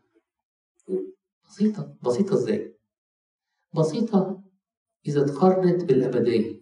[1.48, 2.76] بسيطة بسيطة إزاي؟
[3.74, 4.42] بسيطة
[5.06, 6.60] إذا تقارنت بالأبدية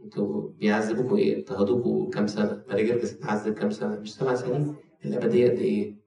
[0.00, 5.50] أنتوا بيعذبوكوا إيه؟ اضطهدوكوا كام سنة؟ ماري جرجس اتعذب كام سنة؟ مش سبع سنين؟ الأبدية
[5.50, 5.99] قد إيه؟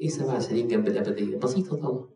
[0.00, 2.08] إيه سبع سنين جنب الأبدية؟ بسيطة طبعا.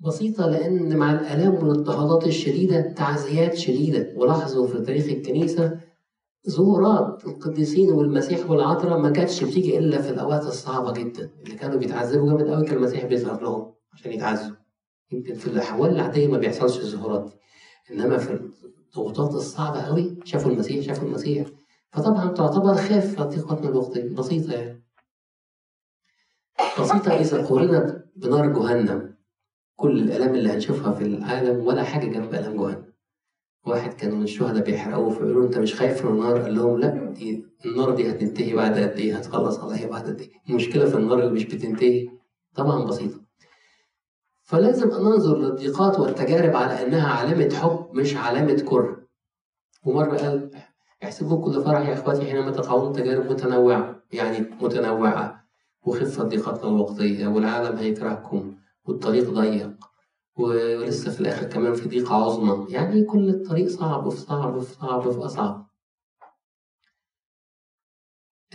[0.00, 5.80] بسيطة لأن مع الآلام والاضطهادات الشديدة تعزيات شديدة ولاحظوا في تاريخ الكنيسة
[6.50, 11.30] ظهورات القديسين والمسيح والعذراء ما كانتش بتيجي إلا في الأوقات الصعبة جدا.
[11.44, 14.56] اللي كانوا بيتعذبوا جامد قوي كان المسيح بيظهر لهم عشان يتعذبوا.
[15.12, 17.32] يمكن في الأحوال العادية ما بيحصلش الظهورات دي.
[17.94, 18.40] إنما في
[18.88, 21.46] الضغوطات الصعبة قوي شافوا المسيح شافوا المسيح.
[21.92, 24.82] فطبعا تعتبر خافة ثقتنا الوقتية بسيطة يعني.
[26.80, 29.14] بسيطة إذا قورنت بنار جهنم.
[29.76, 32.84] كل الآلام اللي هنشوفها في العالم ولا حاجة جنب آلام جهنم.
[33.66, 37.44] واحد كان من الشهداء بيحرقوه فيقولوا أنت مش خايف من النار؟ قال لهم لا دي
[37.66, 41.30] النار دي هتنتهي بعد قد إيه؟ هتخلص عليا بعد قد إيه؟ المشكلة في النار اللي
[41.32, 42.08] مش بتنتهي.
[42.54, 43.20] طبعا بسيطة.
[44.42, 49.06] فلازم أن ننظر للضيقات والتجارب على أنها علامة حب مش علامة كره.
[49.84, 50.50] ومرة قال
[51.04, 55.39] احسبوا كل فرح يا إخواتي حينما تقعون تجارب متنوعة يعني متنوعة.
[55.86, 59.76] وخفة ضيقتنا الوقتية والعالم هيكرهكم والطريق ضيق
[60.36, 62.72] ولسه في الآخر كمان في ضيقة عظمى.
[62.72, 65.70] يعني كل الطريق صعب في صعب في صعب في أصعب.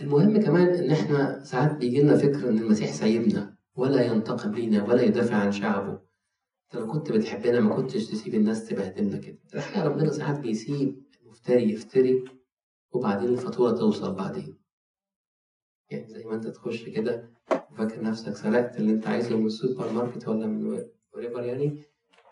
[0.00, 5.02] المهم كمان إن إحنا ساعات بيجي لنا فكر إن المسيح سايبنا ولا ينتقم لينا ولا
[5.02, 5.92] يدافع عن شعبه.
[5.92, 9.38] انت لو كنت بتحبنا ما كنتش تسيب الناس تبهدلنا كده.
[9.54, 12.24] الحقيقة ربنا ساعات بيسيب المفتري يفتري
[12.92, 14.55] وبعدين الفاتورة توصل بعدين.
[15.90, 17.30] يعني زي ما انت تخش كده
[17.70, 21.82] وفاكر نفسك سرقت اللي انت عايزه من السوبر ماركت ولا من wherever يعني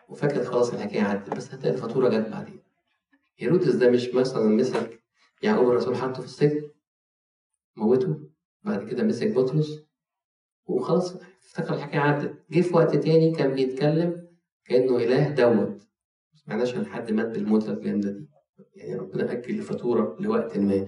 [0.09, 2.61] وفاكر خلاص الحكاية عدت بس هتلاقي الفاتورة جت بعدين.
[3.39, 5.01] هيرودس ده مش مثلا مسك
[5.43, 6.71] يعقوب الرسول حطه في السجن
[7.77, 8.21] موته
[8.63, 9.85] بعد كده مسك بطرس
[10.67, 12.45] وخلاص افتكر الحكاية عدت.
[12.51, 14.29] جه في وقت تاني كان بيتكلم
[14.65, 15.69] كأنه إله دوت.
[15.69, 18.29] ما سمعناش عن حد مات بالموتة الجامدة دي.
[18.75, 20.87] يعني ربنا أجل الفاتورة لوقت ما.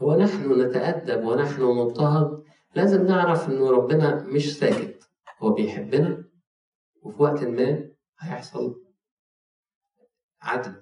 [0.00, 2.44] ونحن نتأدب ونحن نضطهد
[2.76, 5.08] لازم نعرف إنه ربنا مش ساكت.
[5.38, 6.24] هو بيحبنا
[7.02, 8.84] وفي وقت ما هيحصل
[10.40, 10.74] عدل.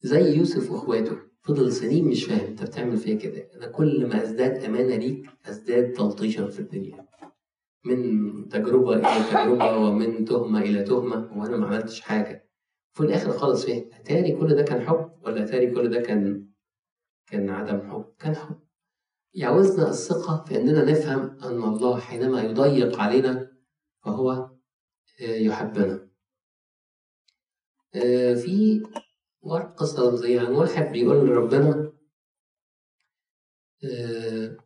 [0.00, 1.16] زي يوسف وإخواته.
[1.42, 2.46] فضل سنين مش فاهم.
[2.46, 3.48] أنت بتعمل فيا كده.
[3.54, 7.06] أنا كل ما أزداد أمانة ليك أزداد تلطيشا في الدنيا.
[7.84, 11.38] من تجربة إلى تجربة ومن تهمة إلى تهمة.
[11.38, 12.48] وأنا ما عملتش حاجة.
[12.92, 16.48] في الآخر خالص إيه؟ أتاري كل ده كان حب ولا أتاري كل ده كان
[17.30, 18.60] كان عدم حب؟ كان حب.
[19.34, 23.52] يعوزنا الثقة في أننا نفهم أن الله حينما يضيق علينا
[24.04, 24.30] فهو
[25.20, 26.08] آه، يحبنا.
[27.94, 28.82] آه، في
[29.76, 31.92] قصة رمزية عن واحد بيقول لربنا
[33.84, 34.56] آه،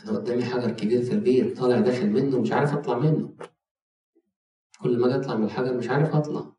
[0.00, 3.36] أنا قدامي حجر كبير في البيت طالع داخل منه مش عارف أطلع منه.
[4.80, 6.54] كل ما أجي أطلع من الحجر مش عارف أطلع.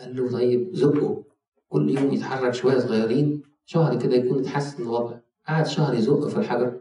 [0.00, 1.25] قال له طيب زقه.
[1.68, 5.18] كل يوم يتحرك شوية صغيرين شهر كده يكون اتحسن الوضع.
[5.48, 6.80] قعد شهر يزق في الحجر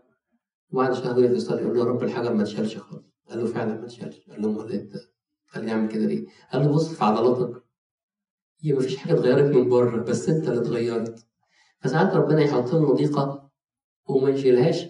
[0.72, 3.04] وبعد شهر يقف يصلي يقول له يا رب الحجر ما تشالش خالص.
[3.30, 4.94] قال له فعلا ما تشالش قال له امال أنت؟
[5.48, 7.64] خليني أعمل كده ليه؟ قال له بص في عضلاتك
[8.62, 11.26] هي مفيش حاجة اتغيرت من بره بس أنت اللي اتغيرت.
[11.80, 13.52] فساعات ربنا يحط لنا ضيقة
[14.08, 14.86] وما يشيلهاش.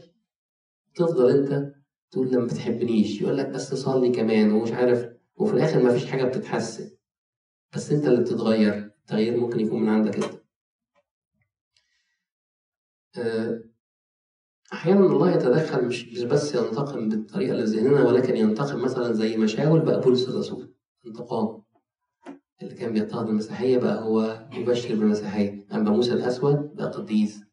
[0.95, 1.73] تفضل أنت
[2.11, 3.21] تقول لما بتحبنيش.
[3.21, 6.89] يقول لك بس صلي كمان ومش عارف وفي الآخر ما فيش حاجة بتتحسن.
[7.75, 8.84] بس أنت اللي بتتغير.
[9.05, 10.41] التغيير ممكن يكون من عندك انت.
[13.17, 13.63] آه،
[14.73, 20.01] أحيانا الله يتدخل مش بس ينتقم بالطريقة اللي ذهننا ولكن ينتقم مثلا زي مشاول بقى
[20.01, 20.73] بولس الرسول
[21.05, 21.63] انتقام.
[22.61, 25.67] اللي كان بيضطهد المسيحيه بقى هو مبشر بالمسيحية.
[25.71, 27.43] أما موسى الأسود بقى قديس.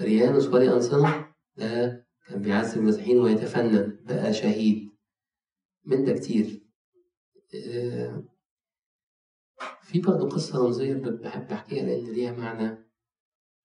[0.00, 4.90] ريانوس ولي أنصنة ده كان بيعذب المسيحيين ويتفنن بقى شهيد.
[5.84, 6.62] من ده كتير.
[7.54, 8.24] آه،
[9.92, 12.88] في برضه قصة رمزية بحب أحكيها لأن ليها معنى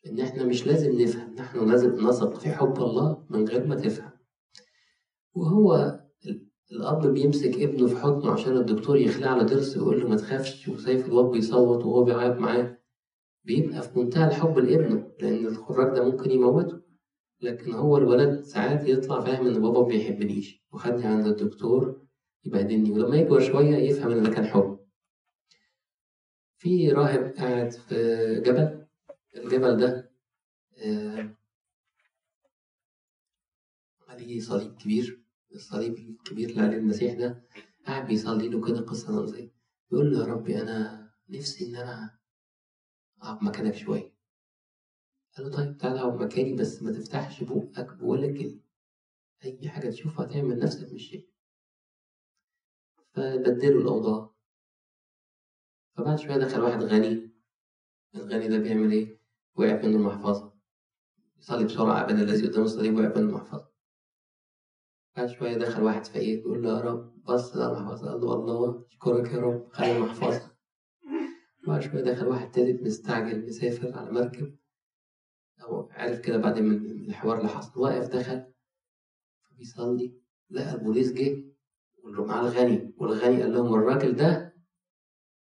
[0.08, 4.12] إن إحنا مش لازم نفهم نحن لازم نثق في حب الله من غير ما تفهم.
[5.36, 6.00] وهو
[6.72, 11.06] الأب بيمسك ابنه في حضنه عشان الدكتور يخلع له ضرس ويقول له ما تخافش وسيف
[11.08, 12.78] الواد بيصوت وهو بيعيط معاه.
[13.44, 16.82] بيبقى في منتهى الحب لابنه لأن الخراج ده ممكن يموته.
[17.42, 22.02] لكن هو الولد ساعات يطلع فاهم إن بابا ما بيحبنيش وخدني عند الدكتور
[22.46, 24.67] يبهدلني ولما يكبر شوية يفهم إن ده كان حب.
[26.58, 27.96] في راهب قاعد في
[28.46, 28.88] جبل
[29.36, 30.12] الجبل ده
[34.08, 35.24] عليه صليب كبير
[35.56, 37.44] الصليب الكبير اللي عليه المسيح ده
[37.86, 39.52] قاعد بيصلي له كده قصة رمزية
[39.92, 42.20] بيقول له يا ربي أنا نفسي إن أنا
[43.22, 44.14] أقعد مكانك شوية.
[45.38, 48.60] قال له طيب تعالى أقعد مكاني بس ما تفتحش بقك ولا كلمة
[49.46, 51.30] أي حاجة تشوفها تعمل نفسك مش شيء.
[53.14, 54.37] فبدلوا الأوضاع.
[55.98, 57.32] فبعد شوية دخل واحد غني.
[58.16, 59.20] الغني ده بيعمل إيه؟
[59.56, 60.54] وقع منه المحفظة.
[61.40, 63.72] يصلي بسرعة قبل الذي قدام الصليب وقع منه المحفظة.
[65.18, 68.12] بعد شوية دخل واحد فقير بيقول له يا رب بص على المحفظة.
[68.12, 70.52] قال له الله أشكرك يا رب خلي المحفظة.
[71.68, 74.58] بعد شوية دخل واحد تالت مستعجل مسافر على مركب.
[75.64, 76.76] أو عرف كده بعد من
[77.10, 77.80] الحوار اللي حصل.
[77.80, 78.54] واقف دخل
[79.50, 81.44] فبيصلي لقى البوليس جه
[82.04, 82.94] ومعاه الغني.
[82.98, 84.47] والغني قال لهم الراجل ده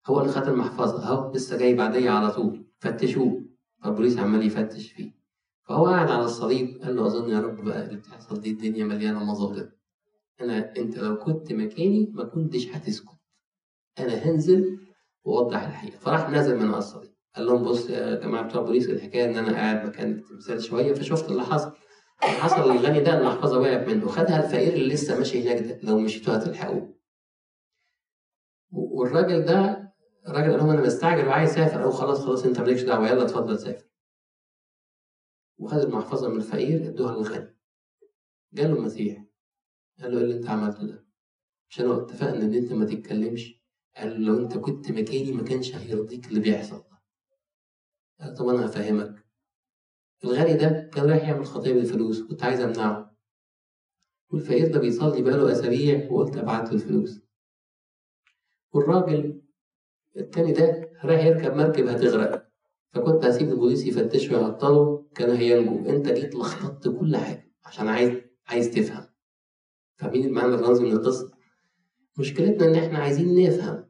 [0.07, 1.07] هو اللي خد المحفظة.
[1.07, 2.65] أهو لسه جاي بعدية على طول.
[2.79, 3.45] فتشوه.
[3.83, 5.11] فالبوليس عمال يفتش فيه.
[5.63, 9.23] فهو قاعد على الصليب قال له أظن يا رب بقى اللي بتحصل دي الدنيا مليانة
[9.23, 9.71] مظالم
[10.41, 13.09] أنا أنت لو كنت مكاني ما كنتش هتسكت.
[13.99, 14.79] أنا هنزل
[15.23, 15.97] وأوضح الحقيقة.
[15.97, 17.11] فراح نزل من على الصليب.
[17.35, 21.31] قال لهم بص يا جماعة بتوع البوليس الحكاية إن أنا قاعد مكان التمثال شوية فشفت
[21.31, 21.71] اللي حصل.
[22.23, 24.07] اللي حصل للغني ده المحفظة وقعت منه.
[24.07, 25.79] خدها الفقير اللي لسه ماشي هناك ده.
[25.83, 26.95] لو مشيتوا هتلحقوه.
[28.71, 29.84] والراجل ده
[30.27, 31.83] الراجل قال لهم أنا مستعجل وعايز أسافر.
[31.83, 33.87] أو خلاص خلاص أنت مالكش دعوة يلا اتفضل سافر.
[35.57, 37.55] وخد المحفظه من الفقير ادوها للغني.
[38.53, 39.25] جاله المسيح.
[40.01, 41.05] قال له إيه اللي أنت عملته ده؟
[41.69, 43.61] مش انا اتفقنا إن أنت ما تتكلمش.
[43.97, 47.01] قال له لو أنت كنت مكاني ما كانش هيرضيك اللي بيحصل ده.
[48.19, 49.25] قال طب أنا هفهمك.
[50.23, 53.17] الغني ده كان رايح يعمل خطيه بالفلوس كنت عايز أمنعه.
[54.29, 57.21] والفقير ده بيصلي بقاله أسابيع وقلت أبعت له الفلوس.
[58.73, 59.44] والراجل
[60.17, 62.45] التاني ده رايح يركب مركب هتغرق.
[62.93, 65.05] فكنت هسيب البوليس يفتشه ويعطله.
[65.15, 65.89] كان هينجو.
[65.89, 68.11] انت جيت لخبطت كل حاجة عشان عايز
[68.47, 69.05] عايز تفهم.
[69.95, 71.31] فاهمين المعنى الرمزي من القصة؟
[72.19, 73.85] مشكلتنا إن إحنا عايزين نفهم.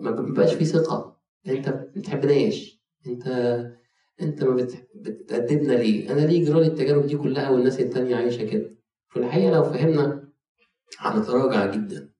[0.00, 1.20] ما بيبقاش في ثقة.
[1.48, 3.26] أنت ما بتحبناش انت
[4.22, 8.76] أنت ما بتأدبنا ليه؟ أنا ليه جرالي التجارب دي كلها والناس التانية عايشة كده؟
[9.08, 10.28] في الحقيقة لو فهمنا
[10.98, 12.13] هنتراجع جدا.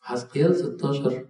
[0.00, 1.28] حسقيال 16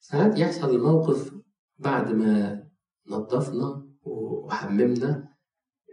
[0.00, 1.34] ساعات يحصل الموقف
[1.78, 2.68] بعد ما
[3.06, 5.34] نظفنا وحممنا.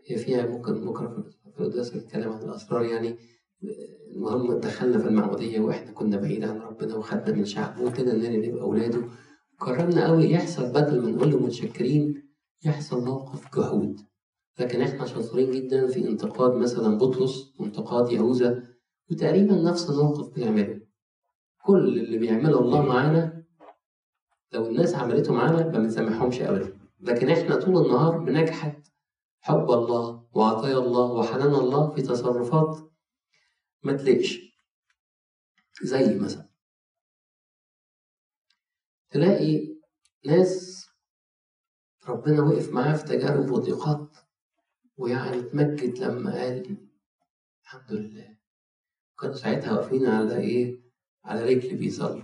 [0.08, 3.35] هي فيها ممكن بكرة في القداس الكلام عن الأسرار يعني.
[4.16, 8.62] المهم دخلنا في المعمودية وإحنا كنا بعيد عن ربنا وخدنا من شعبه وكده إننا نبقى
[8.62, 9.02] أولاده.
[9.60, 12.24] قررنا قوي يحصل بدل ما نقول له متشكرين
[12.66, 14.00] يحصل موقف جحود.
[14.60, 18.64] لكن إحنا شاطرين جدا في انتقاد مثلا بطرس وانتقاد يهوذا
[19.12, 20.82] وتقريبا نفس الموقف بنعمله
[21.66, 23.44] كل اللي بيعمله الله معانا
[24.54, 26.74] لو الناس عملته معانا ما بنسامحهمش أبدا.
[27.02, 28.88] لكن إحنا طول النهار بنجحد
[29.42, 32.78] حب الله وعطايا الله وحنان الله في تصرفات
[33.86, 34.56] ما تلاقيش.
[35.82, 36.50] زي مثلا.
[39.10, 39.76] تلاقي
[40.26, 40.86] ناس
[42.08, 44.18] ربنا وقف معاه في تجارب وضيقات
[44.98, 46.78] ويعني اتمجد لما قال
[47.64, 48.38] الحمد لله.
[49.20, 50.82] كانوا ساعتها واقفين على إيه؟
[51.26, 52.24] على رجل بيصلوا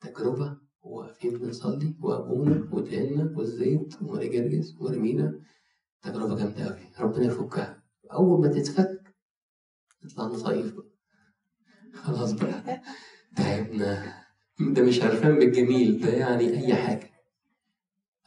[0.00, 5.40] تجربة وواقفين بنصلي وأبونا ودهنا والزيت وماري جرجس ورمينا.
[6.02, 6.86] تجربة جامدة أوي.
[7.00, 7.82] ربنا يفكها.
[8.12, 8.99] أول ما تتفك
[10.04, 10.86] نطلع نصيف بقى
[11.94, 12.82] خلاص بقى.
[13.36, 14.14] تعبنا.
[14.60, 16.00] ده مش عرفان بالجميل.
[16.00, 17.10] ده يعني أي حاجة.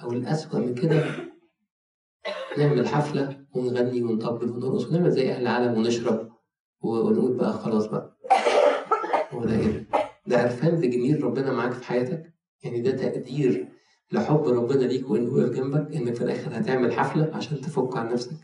[0.01, 1.05] أو الأسوأ من كده
[2.57, 6.29] نعمل حفلة ونغني ونطبل ونرقص ونعمل زي أهل العالم ونشرب
[6.81, 8.17] ونقول بقى خلاص بقى.
[9.31, 9.87] هو ده إيه؟
[10.27, 13.67] ده عرفان بجميل ربنا معاك في حياتك؟ يعني ده تقدير
[14.11, 18.37] لحب ربنا ليك وإنه واقف جنبك إنك في الآخر هتعمل حفلة عشان تفك عن نفسك.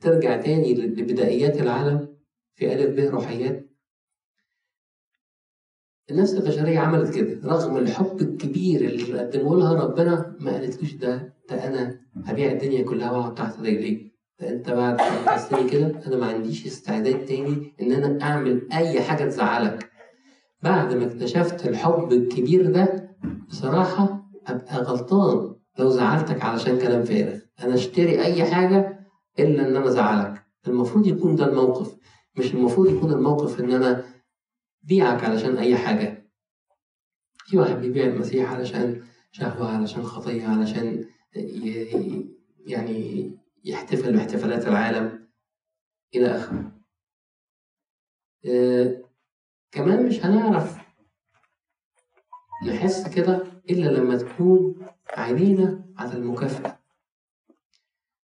[0.00, 2.08] ترجع تاني لبدايات العالم
[2.54, 3.68] في ألف ب روحيات.
[6.10, 11.66] النفس البشرية عملت كده رغم الحب الكبير اللي قدمه لها ربنا ما قالتلوش ده ده
[11.68, 15.00] أنا هبيع الدنيا كلها وأقعد تحت رجليك ده أنت بعد
[15.52, 19.90] ما كده أنا ما عنديش استعداد تاني إن أنا أعمل أي حاجة تزعلك.
[20.62, 23.16] بعد ما اكتشفت الحب الكبير ده
[23.48, 27.38] بصراحة أبقى غلطان لو زعلتك علشان كلام فارغ.
[27.62, 28.97] أنا أشتري أي حاجة
[29.38, 31.96] الا إن أنا ازعلك المفروض يكون ده الموقف.
[32.38, 34.04] مش المفروض يكون الموقف إن أنا
[34.82, 36.30] بيعك علشان أي حاجة.
[37.38, 41.04] في واحد بيبيع المسيح علشان شهوة علشان خطية علشان
[42.66, 43.30] يعني
[43.64, 45.28] يحتفل باحتفالات العالم.
[46.14, 46.72] إلى آخره.
[48.46, 49.02] آه
[49.70, 50.78] كمان مش هنعرف
[52.66, 53.36] نحس كده
[53.70, 54.86] إلا لما تكون
[55.16, 56.77] عينينا على المكافأة.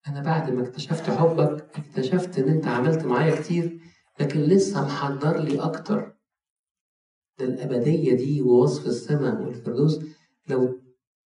[0.08, 3.80] أنا بعد ما اكتشفت حبك اكتشفت إن أنت عملت معايا كتير
[4.20, 6.14] لكن لسه محضر لي أكتر.
[7.38, 10.00] ده الأبدية دي ووصف السماء والفردوس.
[10.48, 10.80] لو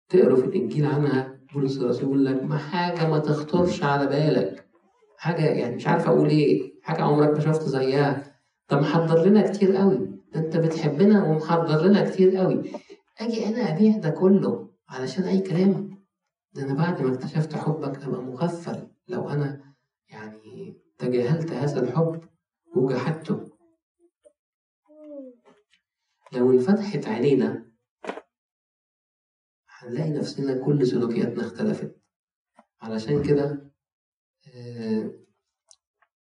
[0.10, 4.66] تقروا في الإنجيل عنها بولس الرسول يقول لك ما حاجة ما تخطرش على بالك.
[5.18, 6.74] حاجة يعني مش عارف أقول إيه.
[6.84, 8.36] حاجة عمرك ما شفت زيها.
[8.72, 9.96] ده محضر لنا كتير قوي.
[10.34, 12.72] ده أنت بتحبنا ومحضر لنا كتير قوي.
[13.20, 15.95] أجي أنا أبيع ده كله علشان أي كلام؟
[16.56, 18.88] ده أنا بعد ما اكتشفت حبك أبقى مغفل.
[19.08, 19.76] لو أنا
[20.10, 22.30] يعني تجاهلت هذا الحب
[22.76, 23.58] وجحدته.
[26.34, 27.72] لو انفتحت علينا
[29.68, 31.96] هنلاقي نفسنا كل سلوكياتنا اختلفت.
[32.82, 33.72] علشان كده
[34.56, 35.12] آه،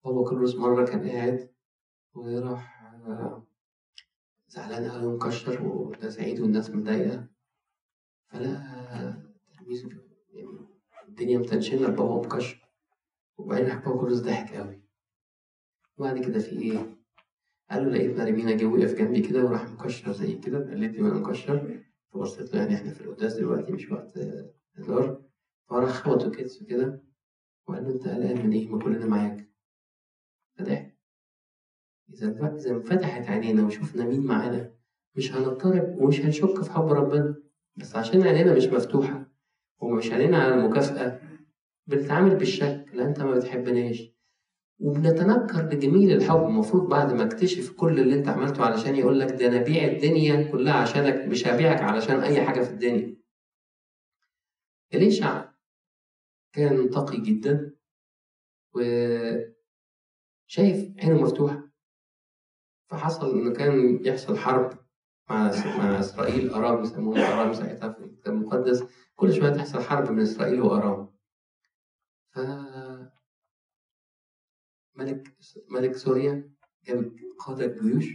[0.04, 1.50] بابا كرولوس مرة كان قاعد
[2.14, 3.46] وراح آه،
[4.48, 7.26] زعلان أوي ومكشر وده سعيد والناس متضايقة.
[8.28, 9.14] فلقى
[9.58, 10.09] تلميذه
[11.10, 12.68] الدنيا متنشنة بابا مكشر
[13.38, 14.80] وبعدين بابا كرولوس ضحك أوي
[15.98, 16.96] وبعد كده في إيه؟
[17.70, 21.14] قال له لقيت مريمينا جه وقف جنبي كده وراح مكشر زي كده قالت لي وأنا
[21.14, 21.80] مكشر.
[22.12, 24.18] فبصيت له يعني إحنا في القداس دلوقتي مش وقت
[24.76, 25.22] هزار.
[25.68, 27.02] فراح خبطه كتفه كده
[27.66, 29.50] وقال له أنت قلقان من إيه؟ ما كلنا معاك.
[30.58, 30.98] فضحك.
[32.12, 34.74] إذا إذا انفتحت عينينا وشفنا مين معانا
[35.14, 37.34] مش هنضطرب ومش هنشك في حب ربنا.
[37.76, 39.19] بس عشان عينينا مش مفتوحة
[39.80, 41.20] ومش عينينا على المكافأة.
[41.86, 44.12] بنتعامل بالشك لا أنت ما بتحبناش.
[44.78, 46.44] وبنتنكر بجميل الحب.
[46.44, 50.50] المفروض بعد ما اكتشف كل اللي أنت عملته علشان يقول لك ده أنا بيع الدنيا
[50.52, 53.16] كلها عشانك مش هبيعك علشان أي حاجة في الدنيا.
[54.94, 55.50] إليشع
[56.52, 57.76] كان تقي جدا
[58.74, 59.48] وشايف
[60.98, 61.70] عينه مفتوحة.
[62.90, 64.78] فحصل إنه كان يحصل حرب.
[65.30, 68.84] مع مع إسرائيل أرام يسموها أرام ساعتها في الكتاب المقدس.
[69.16, 71.10] كل شوية تحصل حرب بين إسرائيل وأرام.
[72.30, 72.38] ف
[74.94, 75.34] ملك
[75.70, 76.50] ملك سوريا
[76.86, 78.06] جاب قادة الجيوش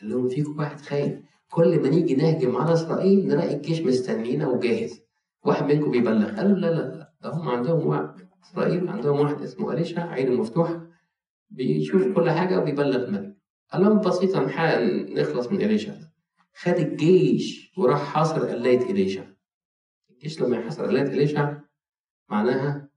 [0.00, 5.00] قال لهم فيكم واحد خاين كل ما نيجي نهجم على إسرائيل نلاقي الجيش مستنينا وجاهز.
[5.44, 7.14] واحد منكم بيبلغ قالوا لا لا لا.
[7.20, 10.86] ده هم عندهم واحد إسرائيل عندهم واحد اسمه أليشع عينه مفتوحة
[11.50, 13.36] بيشوف كل حاجة وبيبلغ الملك
[13.72, 14.40] قال لهم بسيطة
[15.14, 15.92] نخلص من إليشع
[16.54, 19.24] خد الجيش وراح حاصر قلاية إليشع.
[20.10, 21.56] الجيش لما يحاصر قلاية إليشع
[22.28, 22.88] معناها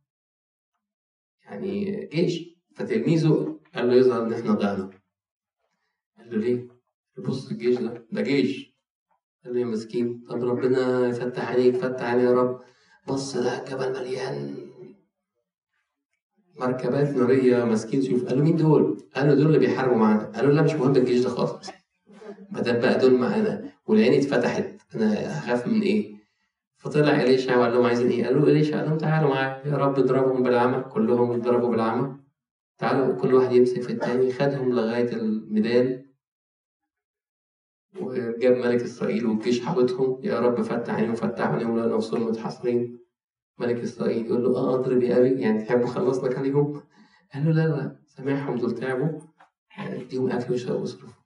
[1.46, 2.54] يعني جيش.
[2.76, 4.90] فتلميذه قال له يظهر إن إحنا ضعنا
[6.18, 6.68] قال له ليه؟
[7.18, 8.74] بص الجيش ده ده جيش.
[9.46, 12.62] قال له يا مسكين طب ربنا يفتح عليك فتح عليه يا رب.
[13.08, 14.56] بص ده جبل مليان
[16.60, 18.26] مركبات نارية ماسكين سيوف.
[18.26, 20.24] قال له مين دول؟ قال له دول اللي بيحاربوا معانا.
[20.32, 21.70] قال له لا مش مهم الجيش ده خالص.
[22.54, 26.14] بدل بقى دول معانا والعين اتفتحت أنا هخاف من إيه؟
[26.78, 29.68] فطلع إليشع وقال لهم عايزين إيه؟ قالوا إليشع قال لهم تعالوا معايا.
[29.68, 32.18] يا رب اضربهم بالعمى كلهم اتضربوا بالعمى.
[32.78, 34.34] تعالوا كل واحد يمسك في التاني.
[34.34, 36.06] خدهم لغاية الميدان
[38.00, 40.20] وجاب ملك إسرائيل والجيش حاوطهم.
[40.24, 43.00] يا رب فتح عينيهم فتح عينيهم لقوا نفسهم متحاصرين.
[43.60, 45.42] ملك إسرائيل يقول له آه اضرب يا أبي.
[45.42, 46.82] يعني تحب أخلص لك عليهم؟
[47.34, 49.20] قال له لا لا سامحهم دول تعبوا.
[49.78, 51.23] اديهم أكل وشرب واصرف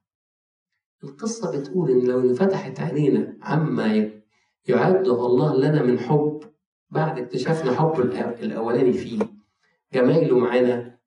[1.03, 4.11] القصة بتقول إن لو انفتحت عينينا عما
[4.67, 6.39] يعده الله لنا من حب
[6.89, 7.99] بعد اكتشافنا حب
[8.41, 9.19] الأولاني فيه.
[9.93, 10.97] جمايله معانا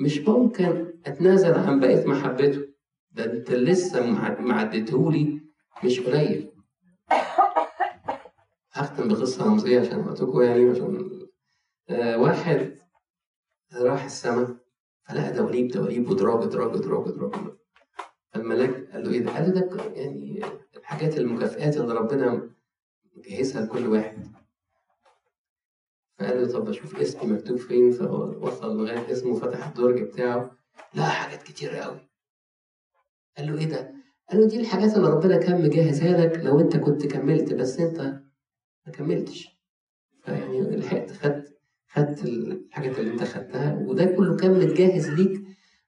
[0.00, 2.68] مش ممكن أتنازل عن بقية محبته.
[3.10, 4.06] ده أنت لسه
[4.40, 5.40] معدتهولي
[5.84, 6.50] مش قليل.
[8.72, 11.10] هختم بقصة رمزية عشان وقتكم يعني عشان
[11.88, 12.74] آه واحد
[13.74, 14.56] راح السماء
[15.08, 17.32] فلقى دواليب دواليب ودراج دراج دراج دراج
[18.44, 20.42] فالملاك قال له إيه ده؟ ده يعني
[20.76, 22.50] الحاجات المكافئات اللي ربنا
[23.16, 24.32] مجهزها لكل واحد
[26.18, 30.56] فقال له طب أشوف اسمي مكتوب فين فوصل لغاية اسمه فتح الدرج بتاعه
[30.94, 32.08] لا حاجات كتير قوي
[33.36, 33.94] قال له إيه ده؟
[34.30, 38.00] قال له دي الحاجات اللي ربنا كان مجهزها لك لو أنت كنت كملت بس أنت
[38.86, 39.48] ما كملتش
[40.24, 45.42] فيعني لحقت خدت خدت الحاجات اللي أنت خدتها وده كله كان متجهز ليك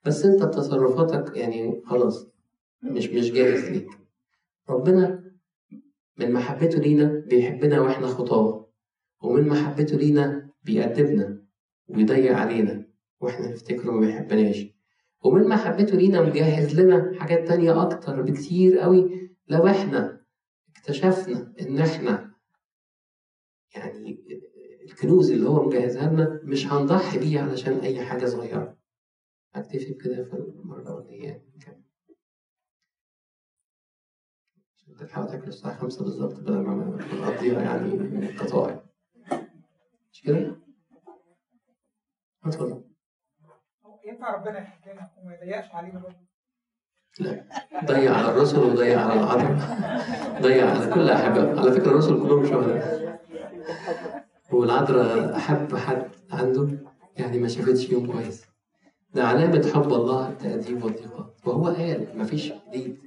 [0.04, 2.35] بس أنت بتصرفاتك يعني خلاص
[2.82, 3.88] مش مش جاهز ليك
[4.68, 5.32] ربنا
[6.18, 8.70] من محبته لينا بيحبنا وإحنا خطاة
[9.22, 11.42] ومن محبته لينا بيأدبنا
[11.88, 12.86] ويضيق علينا
[13.20, 14.66] وإحنا نفتكره ما بيحبناش.
[15.24, 20.24] ومن محبته لينا مجهز لنا حاجات تانية أكتر بكتير قوي لو إحنا
[20.76, 22.32] اكتشفنا إن إحنا
[23.74, 24.18] يعني
[24.84, 28.76] الكنوز اللي هو مجهزها لنا مش هنضحي بيه علشان أي حاجة صغيرة.
[29.54, 31.44] أكتفي بكده في المرة الأولانية.
[31.56, 31.75] عشان
[34.98, 38.80] تلحقوا تاكلوا الساعة خمسة بالظبط بدل ما نقضيها يعني قطاعي
[40.12, 40.56] مش كده؟
[42.46, 42.84] اتفضل.
[44.06, 46.16] ينفع ربنا يحكي لنا وما يضيقش علينا برضه؟
[47.84, 51.58] ضيع على الرسل وضيع على العذراء ضيع على كل أحباب.
[51.58, 53.20] على فكرة الرسل كلهم شهداء
[54.52, 56.68] والعذراء أحب حد عنده
[57.16, 58.46] يعني ما شافتش يوم كويس.
[59.14, 63.05] ده علامة حب الله التأديب والضيقات وهو قال مفيش جديد.